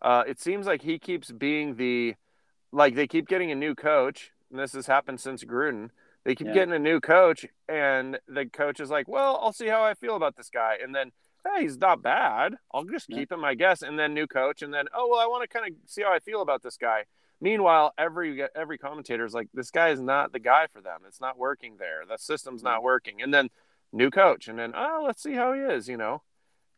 [0.01, 2.16] Uh, it seems like he keeps being the,
[2.72, 5.89] like they keep getting a new coach, and this has happened since Gruden.
[6.24, 6.53] They keep Yeah.
[6.53, 10.16] getting a new coach, and the coach is like, "Well, I'll see how I feel
[10.16, 11.12] about this guy," and then,
[11.45, 12.57] "Hey, he's not bad.
[12.74, 13.18] I'll just Yeah.
[13.20, 15.47] keep him, I guess." And then new coach, and then, "Oh, well, I want to
[15.47, 17.05] kind of see how I feel about this guy."
[17.42, 21.02] Meanwhile, every every commentator is like, "This guy is not the guy for them.
[21.08, 22.04] It's not working there.
[22.08, 22.86] The system's not mm-hmm.
[22.86, 23.50] working." And then
[23.94, 26.22] new coach, and then, "Oh, let's see how he is." You know,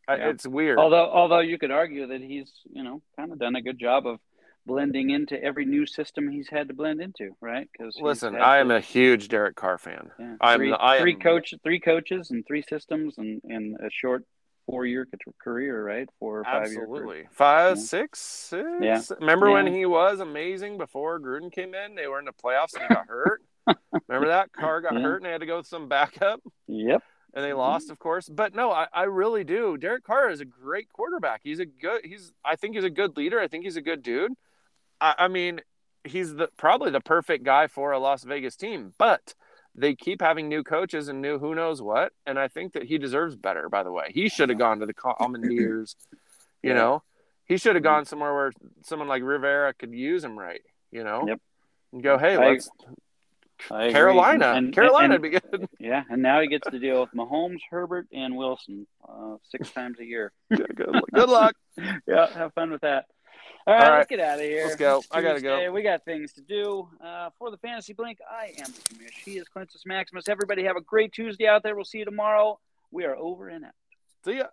[0.08, 0.28] Yeah.
[0.30, 0.78] it's weird.
[0.78, 4.06] Although although you could argue that he's you know kind of done a good job
[4.06, 4.20] of
[4.64, 7.68] blending into every new system he's had to blend into, right?
[7.72, 10.12] Because Listen, I am a huge Derek Carr fan.
[10.18, 13.76] yeah, I'm three, the- I three am- coach, three coaches, and three systems, and in
[13.80, 14.24] a short
[14.66, 15.06] four year
[15.42, 16.08] career, right?
[16.18, 16.86] Four or five year.
[16.86, 17.02] career.
[17.02, 17.28] Absolutely.
[17.32, 17.82] Five, Yeah.
[17.82, 18.68] six, six.
[18.80, 19.02] Yeah.
[19.20, 21.94] Remember when he was amazing before Gruden came in?
[21.94, 23.42] They were in the playoffs and he got hurt.
[24.08, 24.52] Remember that?
[24.52, 25.00] Carr got Yeah.
[25.00, 27.02] hurt and they had to go with some backup Yep.
[27.34, 27.58] and they mm-hmm.
[27.58, 28.28] lost, of course.
[28.28, 29.76] But no, I, I really do.
[29.76, 31.40] Derek Carr is a great quarterback.
[31.42, 33.40] He's a good he's I think he's a good leader.
[33.40, 34.32] I think he's a good dude.
[35.00, 35.60] I, I mean,
[36.04, 39.34] he's the probably the perfect guy for a Las Vegas team, but
[39.74, 42.12] they keep having new coaches and new who knows what.
[42.26, 44.06] And I think that he deserves better, by the way.
[44.12, 45.96] He should have gone to the Commandeers,
[46.62, 46.74] you Yeah.
[46.76, 47.02] know.
[47.46, 48.52] He should have gone somewhere where
[48.84, 50.60] someone like Rivera could use him right,
[50.90, 51.24] you know.
[51.26, 51.40] Yep.
[51.92, 52.70] And go, hey, I- let's
[53.70, 53.92] I.
[53.92, 54.52] Carolina.
[54.56, 55.68] And- Carolina and- would be good.
[55.78, 59.98] Yeah, and now he gets to deal with Mahomes, Herbert, and Wilson uh, six times
[60.00, 60.32] a year.
[60.54, 61.54] good, good, good luck.
[62.06, 63.06] yeah, have fun with that.
[63.66, 64.64] All right, All right, let's get out of here.
[64.64, 64.98] let's go.
[64.98, 65.56] It's I gotta go.
[65.56, 65.68] Tuesday.
[65.68, 66.88] We got things to do.
[67.00, 69.22] Uh, for the Fantasy Blink, I am the Commish.
[69.24, 70.28] He is Clintus Maximus.
[70.28, 71.76] Everybody have a great Tuesday out there.
[71.76, 72.58] We'll see you tomorrow.
[72.90, 73.70] We are over and out.
[74.24, 74.46] See ya.